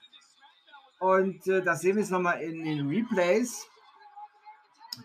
Und 1.01 1.47
äh, 1.47 1.63
das 1.63 1.81
sehen 1.81 1.97
wir 1.97 2.03
jetzt 2.03 2.11
nochmal 2.11 2.41
in 2.41 2.65
den 2.65 2.89
Replays. 2.89 3.67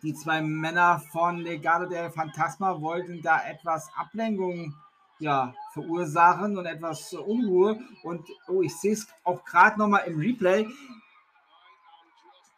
Die 0.03 0.13
zwei 0.13 0.41
Männer 0.41 0.99
von 1.11 1.39
Legado 1.39 1.85
del 1.85 2.11
Fantasma 2.11 2.79
wollten 2.81 3.21
da 3.21 3.41
etwas 3.47 3.89
Ablenkung 3.95 4.75
ja, 5.19 5.53
verursachen 5.73 6.57
und 6.57 6.65
etwas 6.65 7.13
Unruhe. 7.13 7.79
Und 8.03 8.27
oh, 8.47 8.61
ich 8.61 8.75
sehe 8.75 8.93
es 8.93 9.07
auch 9.23 9.43
gerade 9.45 9.79
nochmal 9.79 10.03
im 10.05 10.19
Replay. 10.19 10.67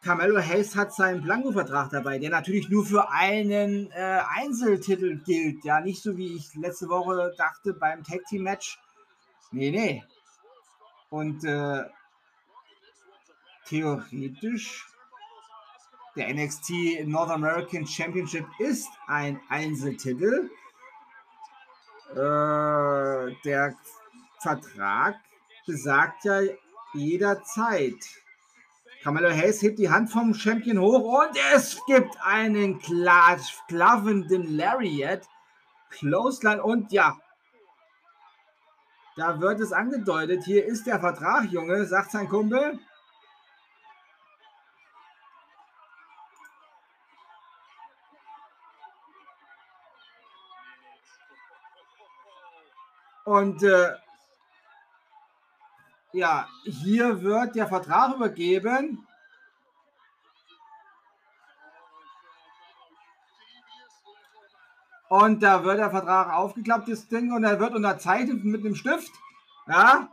Carmelo 0.00 0.40
Hayes 0.40 0.76
hat 0.76 0.94
seinen 0.94 1.22
Blanko-Vertrag 1.22 1.90
dabei, 1.90 2.18
der 2.18 2.30
natürlich 2.30 2.68
nur 2.68 2.86
für 2.86 3.10
einen 3.10 3.90
äh, 3.90 4.20
Einzeltitel 4.36 5.18
gilt. 5.24 5.64
Ja, 5.64 5.80
nicht 5.80 6.02
so 6.02 6.16
wie 6.16 6.36
ich 6.36 6.54
letzte 6.54 6.88
Woche 6.88 7.34
dachte 7.36 7.74
beim 7.74 8.04
Tag 8.04 8.24
Team 8.28 8.44
Match. 8.44 8.78
Nee, 9.50 9.70
nee. 9.70 10.04
Und 11.10 11.42
äh, 11.44 11.84
theoretisch 13.66 14.86
der 16.16 16.32
NXT 16.34 16.70
North 17.06 17.30
American 17.30 17.86
Championship 17.86 18.46
ist 18.58 18.88
ein 19.06 19.40
Einzeltitel. 19.48 20.50
Äh, 22.10 23.34
der 23.44 23.74
Vertrag 24.40 25.16
besagt 25.66 26.24
ja 26.24 26.40
jederzeit. 26.94 27.96
Carmelo 29.02 29.30
Hayes 29.30 29.62
hebt 29.62 29.78
die 29.78 29.90
Hand 29.90 30.10
vom 30.10 30.34
Champion 30.34 30.78
hoch 30.78 31.22
und 31.22 31.38
es 31.54 31.80
gibt 31.86 32.16
einen 32.22 32.80
klaffenden 32.80 34.56
Lariat. 34.56 35.28
Clothesline 35.90 36.62
und 36.62 36.92
ja, 36.92 37.18
da 39.16 39.40
wird 39.40 39.60
es 39.60 39.72
angedeutet. 39.72 40.44
Hier 40.44 40.64
ist 40.64 40.86
der 40.86 41.00
Vertrag, 41.00 41.50
Junge, 41.50 41.84
sagt 41.86 42.10
sein 42.10 42.28
Kumpel. 42.28 42.78
Und 53.24 53.62
äh, 53.62 53.94
ja, 56.12 56.48
hier 56.64 57.22
wird 57.22 57.54
der 57.54 57.66
Vertrag 57.66 58.14
übergeben. 58.14 59.06
Und 65.08 65.42
da 65.42 65.64
wird 65.64 65.78
der 65.78 65.90
Vertrag 65.90 66.32
aufgeklappt, 66.34 66.88
das 66.88 67.08
Ding, 67.08 67.32
und 67.32 67.42
er 67.42 67.58
wird 67.58 67.74
unterzeichnet 67.74 68.44
mit 68.44 68.60
einem 68.60 68.74
Stift. 68.74 69.10
Ja. 69.66 70.08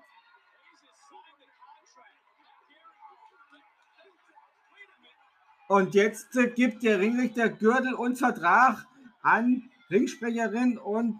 Und 5.68 5.96
jetzt 5.96 6.36
äh, 6.38 6.48
gibt 6.48 6.84
der 6.84 7.00
Ringrichter 7.00 7.50
Gürtel 7.50 7.94
und 7.94 8.18
Vertrag 8.18 8.86
an 9.22 9.70
Ringsprecherin 9.90 10.78
und 10.78 11.20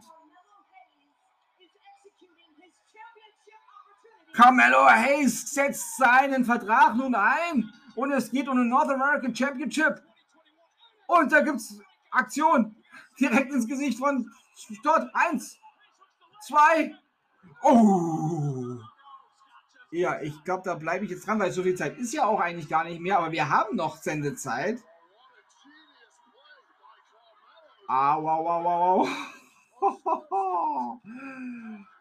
Carmelo 4.36 4.86
Hayes 4.90 5.54
setzt 5.54 5.96
seinen 5.98 6.44
Vertrag 6.44 6.96
nun 6.96 7.16
ein 7.16 7.72
und 7.96 8.12
es 8.12 8.30
geht 8.32 8.50
um 8.50 8.58
den 8.58 8.68
North 8.68 8.90
American 8.90 9.34
Championship. 9.34 10.02
Und 11.08 11.32
da 11.32 11.40
gibt 11.42 11.58
es 11.58 11.80
Aktion 12.12 12.76
direkt 13.18 13.54
ins 13.54 13.66
Gesicht 13.66 13.98
von 13.98 14.30
Stott. 14.56 15.10
Eins, 15.14 15.58
zwei. 16.46 16.94
Oh. 17.62 18.78
Ja, 19.92 20.22
ich 20.22 20.44
glaube, 20.44 20.64
da 20.66 20.76
bleibe 20.76 21.06
ich 21.06 21.12
jetzt 21.12 21.28
dran, 21.28 21.40
weil 21.40 21.52
so 21.52 21.64
viel 21.64 21.76
Zeit 21.76 21.98
ist 21.98 22.14
ja 22.14 22.26
auch 22.26 22.42
eigentlich 22.42 22.68
gar 22.68 22.84
nicht 22.84 23.00
mehr, 23.00 23.18
aber 23.20 23.32
wir 23.32 23.48
haben 23.48 23.78
noch 23.78 23.96
Sendezeit. 23.98 24.84
Ah, 27.88 28.18
wow, 28.18 28.44
wow, 28.44 29.08
wow, 29.80 29.90
wow. 30.30 31.00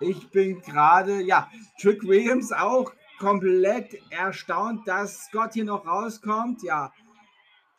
Ich 0.00 0.30
bin 0.30 0.62
gerade, 0.62 1.20
ja, 1.20 1.50
Trick 1.78 2.02
Williams 2.02 2.52
auch 2.52 2.92
komplett 3.18 4.00
erstaunt, 4.10 4.88
dass 4.88 5.26
Scott 5.26 5.52
hier 5.52 5.66
noch 5.66 5.86
rauskommt. 5.86 6.62
Ja, 6.62 6.90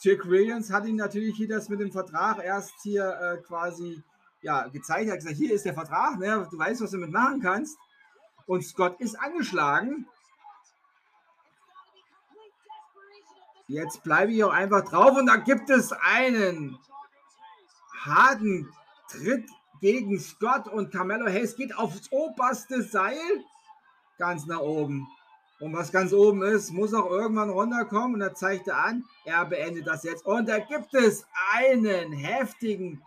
Trick 0.01 0.28
Williams 0.28 0.72
hat 0.72 0.86
ihn 0.86 0.95
natürlich 0.95 1.36
hier 1.36 1.47
das 1.47 1.67
mit 1.67 1.80
dem 1.80 1.91
Vertrag 1.91 2.43
erst 2.43 2.74
hier 2.84 3.09
äh, 3.09 3.38
quasi 3.41 4.03
ja, 4.41 4.67
gezeigt. 4.67 5.07
Er 5.07 5.13
hat 5.13 5.19
gesagt, 5.19 5.38
hier 5.38 5.53
ist 5.53 5.65
der 5.65 5.74
Vertrag, 5.74 6.19
ne? 6.19 6.47
du 6.49 6.57
weißt, 6.57 6.82
was 6.82 6.91
du 6.91 6.97
damit 6.97 7.11
machen 7.11 7.41
kannst. 7.41 7.78
Und 8.45 8.63
Scott 8.63 8.99
ist 8.99 9.19
angeschlagen. 9.19 10.07
Jetzt 13.67 14.03
bleibe 14.03 14.32
ich 14.32 14.43
auch 14.43 14.51
einfach 14.51 14.84
drauf 14.84 15.17
und 15.17 15.28
da 15.28 15.38
gibt 15.38 15.69
es 15.69 15.91
einen 15.93 16.78
harten 18.03 18.69
Tritt 19.07 19.49
gegen 19.82 20.19
Scott 20.19 20.67
und 20.67 20.91
Carmelo 20.91 21.25
Hayes 21.25 21.55
geht 21.55 21.77
aufs 21.77 22.11
oberste 22.11 22.84
Seil 22.84 23.17
ganz 24.17 24.45
nach 24.45 24.59
oben. 24.59 25.07
Und 25.59 25.73
was 25.73 25.91
ganz 25.91 26.13
oben 26.13 26.43
ist, 26.43 26.71
muss 26.71 26.93
auch 26.93 27.09
irgendwann 27.09 27.49
runterkommen. 27.49 28.15
Und 28.15 28.19
da 28.19 28.34
zeigt 28.34 28.67
er 28.67 28.77
an, 28.84 29.03
er 29.25 29.45
beendet 29.45 29.86
das 29.86 30.03
jetzt. 30.03 30.25
Und 30.25 30.47
da 30.47 30.59
gibt 30.59 30.93
es 30.93 31.25
einen 31.55 32.13
heftigen. 32.13 33.03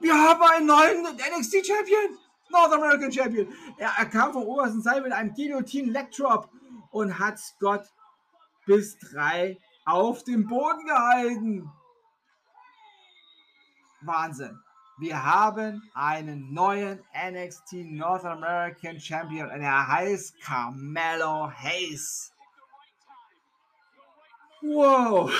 Wir 0.00 0.14
haben 0.14 0.42
einen 0.42 0.66
neuen 0.66 1.02
NXT 1.02 1.66
Champion. 1.66 2.18
North 2.50 2.72
American 2.72 3.12
Champion. 3.12 3.48
Er, 3.78 3.90
er 3.98 4.06
kam 4.06 4.32
vom 4.32 4.42
obersten 4.42 4.82
Seil 4.82 5.02
mit 5.02 5.12
einem 5.12 5.32
Guillotine 5.34 5.92
Leg 5.92 6.10
Drop 6.12 6.50
und 6.90 7.18
hat 7.18 7.38
Scott 7.38 7.86
bis 8.66 8.98
drei 8.98 9.58
auf 9.84 10.24
dem 10.24 10.46
Boden 10.46 10.84
gehalten. 10.86 11.70
Wahnsinn. 14.02 14.58
Wir 15.00 15.24
haben 15.24 15.90
einen 15.94 16.52
neuen 16.52 17.02
NXT 17.14 17.72
North 17.86 18.24
American 18.24 19.00
Champion 19.00 19.50
und 19.50 19.62
er 19.62 19.88
heißt 19.88 20.38
Carmelo 20.42 21.50
Hayes. 21.50 22.34
Wow. 24.60 25.32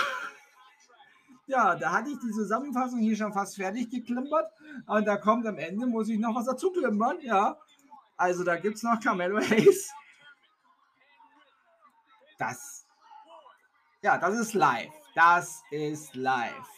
Ja, 1.47 1.75
da 1.75 1.93
hatte 1.93 2.09
ich 2.09 2.19
die 2.21 2.31
Zusammenfassung 2.31 3.01
hier 3.01 3.15
schon 3.15 3.35
fast 3.35 3.57
fertig 3.57 3.91
geklimpert. 3.91 4.51
Und 4.87 5.05
da 5.05 5.19
kommt 5.19 5.47
am 5.47 5.59
Ende, 5.59 5.87
muss 5.87 6.09
ich 6.09 6.19
noch 6.19 6.35
was 6.35 6.47
dazu 6.47 6.73
klimpern. 6.73 7.19
Ja, 7.21 7.59
also 8.17 8.45
da 8.45 8.57
gibt 8.57 8.77
es 8.77 8.83
noch 8.83 8.99
Carmelo 8.99 9.41
Hayes. 9.41 9.93
Das, 12.39 12.87
ja, 14.01 14.17
das 14.17 14.39
ist 14.39 14.55
live. 14.55 14.93
Das 15.15 15.63
ist 15.71 16.15
live. 16.15 16.69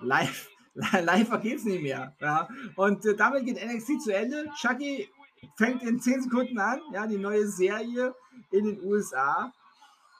Live 0.00 0.48
Geht 1.42 1.58
es 1.58 1.64
nicht 1.64 1.82
mehr. 1.82 2.14
Ja. 2.20 2.48
Und 2.76 3.04
äh, 3.06 3.16
damit 3.16 3.46
geht 3.46 3.64
NXT 3.64 4.02
zu 4.02 4.14
Ende. 4.14 4.46
Chucky 4.56 5.08
fängt 5.56 5.82
in 5.82 6.00
10 6.00 6.22
Sekunden 6.22 6.58
an, 6.58 6.80
ja, 6.92 7.06
die 7.06 7.18
neue 7.18 7.46
Serie 7.46 8.14
in 8.50 8.64
den 8.64 8.84
USA. 8.84 9.52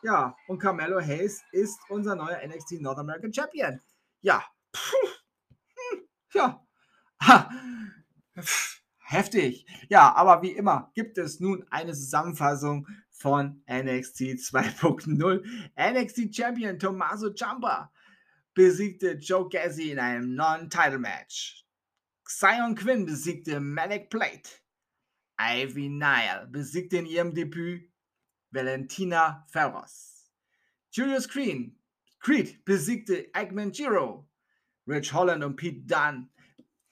Ja, 0.03 0.37
und 0.47 0.59
Carmelo 0.59 1.01
Hayes 1.01 1.43
ist 1.53 1.79
unser 1.89 2.15
neuer 2.15 2.39
NXT 2.47 2.81
North 2.81 2.99
American 2.99 3.33
Champion. 3.33 3.81
Ja. 4.21 4.43
Puh. 4.73 5.09
Hm. 5.91 6.01
Ja. 6.35 6.67
Heftig. 8.99 9.67
Ja, 9.89 10.15
aber 10.15 10.43
wie 10.43 10.53
immer 10.53 10.91
gibt 10.95 11.19
es 11.19 11.39
nun 11.39 11.65
eine 11.71 11.93
Zusammenfassung 11.93 12.87
von 13.11 13.63
NXT 13.71 14.21
2.0. 14.21 15.43
NXT 15.77 16.35
Champion 16.35 16.79
Tommaso 16.79 17.33
Ciampa 17.33 17.91
besiegte 18.57 19.19
Joe 19.19 19.49
Gassi 19.51 19.91
in 19.91 19.99
einem 19.99 20.35
Non-Title-Match. 20.35 21.63
Xion 22.25 22.75
Quinn 22.75 23.05
besiegte 23.05 23.61
Manic 23.61 24.09
Plate. 24.09 24.49
Ivy 25.39 25.91
Nile 25.91 26.49
besiegte 26.51 26.97
in 26.97 27.07
ihrem 27.07 27.35
Debüt 27.35 27.93
Valentina 28.51 29.45
Ferros. 29.51 30.33
Julius 30.91 31.29
Green, 31.29 31.79
Creed 32.19 32.65
besiegte 32.65 33.29
Eggman 33.35 33.73
Giro. 33.73 34.27
Rich 34.89 35.13
Holland 35.13 35.45
und 35.45 35.57
Pete 35.57 35.85
Dunne 35.85 36.31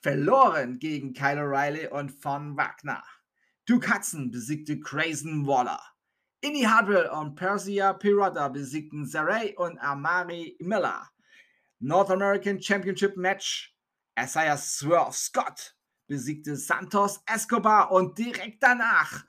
verloren 0.03 0.79
gegen 0.79 1.15
Kyle 1.15 1.41
O'Reilly 1.41 1.89
und 1.89 2.11
Von 2.11 2.59
Wagner. 2.59 3.03
Duke 3.65 3.89
Hudson 3.89 4.31
besiegte 4.31 4.79
Grayson 4.79 5.47
Waller. 5.47 5.81
Inni 6.43 6.65
Hardwell 6.65 7.07
und 7.07 7.37
Persia 7.37 7.95
Pirata 7.95 8.49
besiegten 8.49 9.07
Saray 9.07 9.55
und 9.57 9.79
Amari 9.79 10.59
Miller. 10.61 11.09
North 11.81 12.11
American 12.11 12.61
Championship 12.61 13.16
Match. 13.16 13.75
Isaiah 14.18 14.57
Swerve 14.57 15.12
Scott 15.12 15.75
besiegte 16.07 16.57
Santos 16.57 17.20
Escobar 17.27 17.91
und 17.91 18.16
direkt 18.16 18.62
danach 18.62 19.25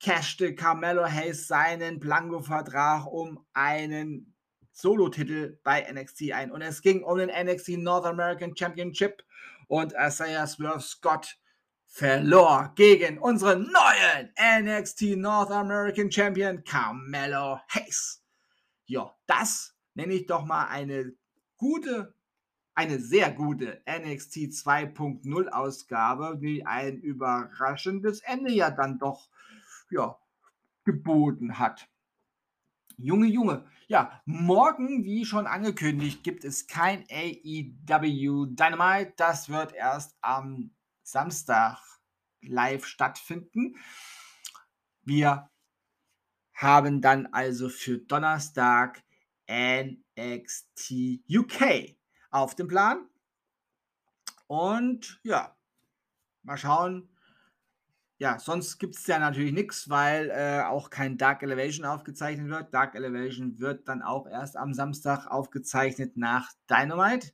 cashte 0.00 0.54
Carmelo 0.54 1.04
Hayes 1.04 1.46
seinen 1.46 2.00
Blanco-Vertrag 2.00 3.06
um 3.06 3.44
einen 3.52 4.34
Solo-Titel 4.72 5.58
bei 5.62 5.86
NXT 5.92 6.32
ein. 6.32 6.50
Und 6.50 6.62
es 6.62 6.80
ging 6.80 7.02
um 7.02 7.18
den 7.18 7.28
NXT 7.28 7.78
North 7.78 8.06
American 8.06 8.56
Championship 8.56 9.22
und 9.68 9.92
Isaiah 9.92 10.46
Swerve 10.46 10.80
Scott 10.80 11.36
verlor 11.86 12.72
gegen 12.76 13.18
unseren 13.18 13.70
neuen 13.70 14.32
NXT 14.38 15.16
North 15.16 15.50
American 15.50 16.10
Champion 16.10 16.64
Carmelo 16.64 17.60
Hayes. 17.68 18.24
Ja, 18.86 19.14
das 19.26 19.74
nenne 19.94 20.14
ich 20.14 20.26
doch 20.26 20.44
mal 20.44 20.66
eine 20.68 21.12
gute, 21.60 22.14
eine 22.74 22.98
sehr 22.98 23.30
gute 23.30 23.82
NXT 23.86 24.36
2.0 24.48 25.48
Ausgabe, 25.48 26.38
die 26.40 26.64
ein 26.64 26.98
überraschendes 26.98 28.20
Ende 28.20 28.50
ja 28.50 28.70
dann 28.70 28.98
doch 28.98 29.28
ja, 29.90 30.18
geboten 30.84 31.58
hat. 31.58 31.86
Junge, 32.96 33.26
Junge. 33.26 33.66
Ja, 33.88 34.22
morgen, 34.24 35.04
wie 35.04 35.26
schon 35.26 35.46
angekündigt, 35.46 36.24
gibt 36.24 36.44
es 36.44 36.66
kein 36.66 37.04
AEW 37.10 38.46
Dynamite. 38.46 39.12
Das 39.16 39.50
wird 39.50 39.74
erst 39.74 40.16
am 40.22 40.70
Samstag 41.02 41.78
live 42.40 42.86
stattfinden. 42.86 43.76
Wir 45.02 45.50
haben 46.54 47.02
dann 47.02 47.26
also 47.26 47.68
für 47.68 47.98
Donnerstag 47.98 49.02
NXT 49.50 51.22
UK 51.28 51.96
auf 52.30 52.54
dem 52.54 52.68
Plan. 52.68 53.08
Und 54.46 55.20
ja, 55.22 55.56
mal 56.42 56.56
schauen, 56.56 57.08
ja, 58.18 58.38
sonst 58.38 58.78
gibt 58.78 58.96
es 58.96 59.06
ja 59.06 59.18
natürlich 59.18 59.52
nichts, 59.52 59.88
weil 59.88 60.28
äh, 60.30 60.62
auch 60.62 60.90
kein 60.90 61.16
Dark 61.16 61.42
Elevation 61.42 61.86
aufgezeichnet 61.86 62.48
wird. 62.48 62.74
Dark 62.74 62.94
Elevation 62.94 63.58
wird 63.58 63.88
dann 63.88 64.02
auch 64.02 64.26
erst 64.26 64.58
am 64.58 64.74
Samstag 64.74 65.26
aufgezeichnet 65.26 66.18
nach 66.18 66.52
Dynamite. 66.68 67.32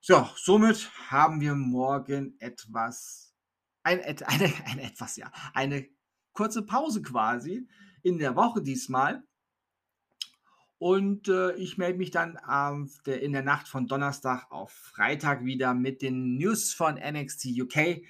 So, 0.00 0.26
somit 0.36 0.90
haben 1.10 1.40
wir 1.42 1.54
morgen 1.54 2.36
etwas, 2.38 3.34
ein, 3.82 4.00
eine, 4.04 4.52
ein 4.66 4.78
etwas, 4.78 5.16
ja, 5.16 5.30
eine 5.52 5.86
kurze 6.32 6.62
Pause 6.62 7.02
quasi 7.02 7.68
in 8.02 8.18
der 8.18 8.36
Woche 8.36 8.62
diesmal. 8.62 9.22
Und 10.78 11.28
äh, 11.28 11.52
ich 11.54 11.78
melde 11.78 11.98
mich 11.98 12.10
dann 12.10 12.38
der, 13.06 13.22
in 13.22 13.32
der 13.32 13.42
Nacht 13.42 13.68
von 13.68 13.86
Donnerstag 13.86 14.50
auf 14.50 14.72
Freitag 14.72 15.44
wieder 15.44 15.74
mit 15.74 16.02
den 16.02 16.36
News 16.36 16.72
von 16.72 16.94
NXT 16.96 17.46
UK. 17.60 18.02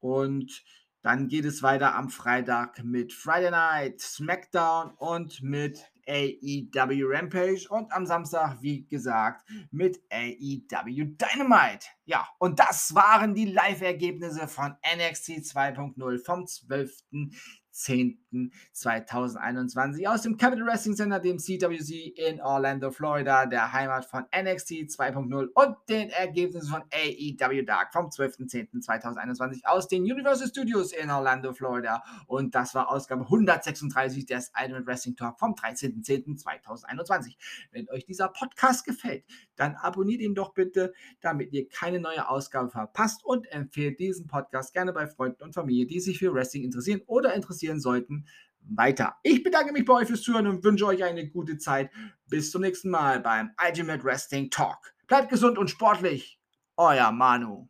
Und 0.00 0.64
dann 1.02 1.28
geht 1.28 1.44
es 1.44 1.62
weiter 1.62 1.94
am 1.94 2.08
Freitag 2.08 2.82
mit 2.82 3.12
Friday 3.12 3.50
Night 3.50 4.00
SmackDown 4.00 4.90
und 4.96 5.40
mit 5.42 5.78
AEW 6.08 7.04
Rampage 7.04 7.66
und 7.68 7.92
am 7.92 8.06
Samstag, 8.06 8.58
wie 8.60 8.86
gesagt, 8.86 9.48
mit 9.70 10.00
AEW 10.10 11.16
Dynamite. 11.16 11.86
Ja, 12.04 12.28
und 12.38 12.58
das 12.58 12.94
waren 12.94 13.34
die 13.34 13.46
Live-Ergebnisse 13.46 14.48
von 14.48 14.74
NXT 14.82 15.30
2.0 15.54 16.24
vom 16.24 16.46
12. 16.46 17.04
10.2021 17.76 20.06
aus 20.06 20.22
dem 20.22 20.38
Capital 20.38 20.66
Wrestling 20.66 20.96
Center, 20.96 21.20
dem 21.20 21.38
CWC 21.38 22.14
in 22.16 22.40
Orlando, 22.40 22.90
Florida, 22.90 23.44
der 23.46 23.72
Heimat 23.72 24.06
von 24.06 24.24
NXT 24.34 24.88
2.0 24.88 25.48
und 25.52 25.76
den 25.88 26.08
Ergebnissen 26.10 26.70
von 26.70 26.82
AEW 26.90 27.62
Dark 27.64 27.92
vom 27.92 28.06
12.10.2021 28.06 29.66
aus 29.66 29.88
den 29.88 30.04
Universal 30.04 30.48
Studios 30.48 30.92
in 30.92 31.10
Orlando, 31.10 31.52
Florida. 31.52 32.02
Und 32.26 32.54
das 32.54 32.74
war 32.74 32.90
Ausgabe 32.90 33.24
136 33.24 34.24
des 34.24 34.50
Ultimate 34.58 34.86
Wrestling 34.86 35.16
Talk 35.16 35.38
vom 35.38 35.52
13.10.2021. 35.52 37.34
Wenn 37.72 37.90
euch 37.90 38.06
dieser 38.06 38.28
Podcast 38.28 38.86
gefällt, 38.86 39.24
dann 39.56 39.74
abonniert 39.74 40.22
ihn 40.22 40.34
doch 40.34 40.54
bitte, 40.54 40.94
damit 41.20 41.52
ihr 41.52 41.68
keine 41.68 42.00
neue 42.00 42.26
Ausgabe 42.28 42.70
verpasst 42.70 43.24
und 43.24 43.50
empfehlt 43.52 43.98
diesen 43.98 44.26
Podcast 44.26 44.72
gerne 44.72 44.92
bei 44.92 45.06
Freunden 45.06 45.42
und 45.42 45.54
Familie, 45.54 45.86
die 45.86 46.00
sich 46.00 46.18
für 46.18 46.32
Wrestling 46.32 46.64
interessieren 46.64 47.02
oder 47.06 47.34
interessieren 47.66 47.80
sollten, 47.80 48.26
weiter. 48.68 49.16
Ich 49.22 49.42
bedanke 49.42 49.72
mich 49.72 49.84
bei 49.84 49.94
euch 49.94 50.08
fürs 50.08 50.22
Zuhören 50.22 50.46
und 50.46 50.64
wünsche 50.64 50.86
euch 50.86 51.04
eine 51.04 51.28
gute 51.28 51.58
Zeit. 51.58 51.90
Bis 52.28 52.50
zum 52.50 52.62
nächsten 52.62 52.90
Mal 52.90 53.20
beim 53.20 53.50
Ultimate 53.64 54.02
Wrestling 54.02 54.50
Talk. 54.50 54.94
Bleibt 55.06 55.28
gesund 55.28 55.56
und 55.56 55.70
sportlich. 55.70 56.40
Euer 56.76 57.12
Manu. 57.12 57.68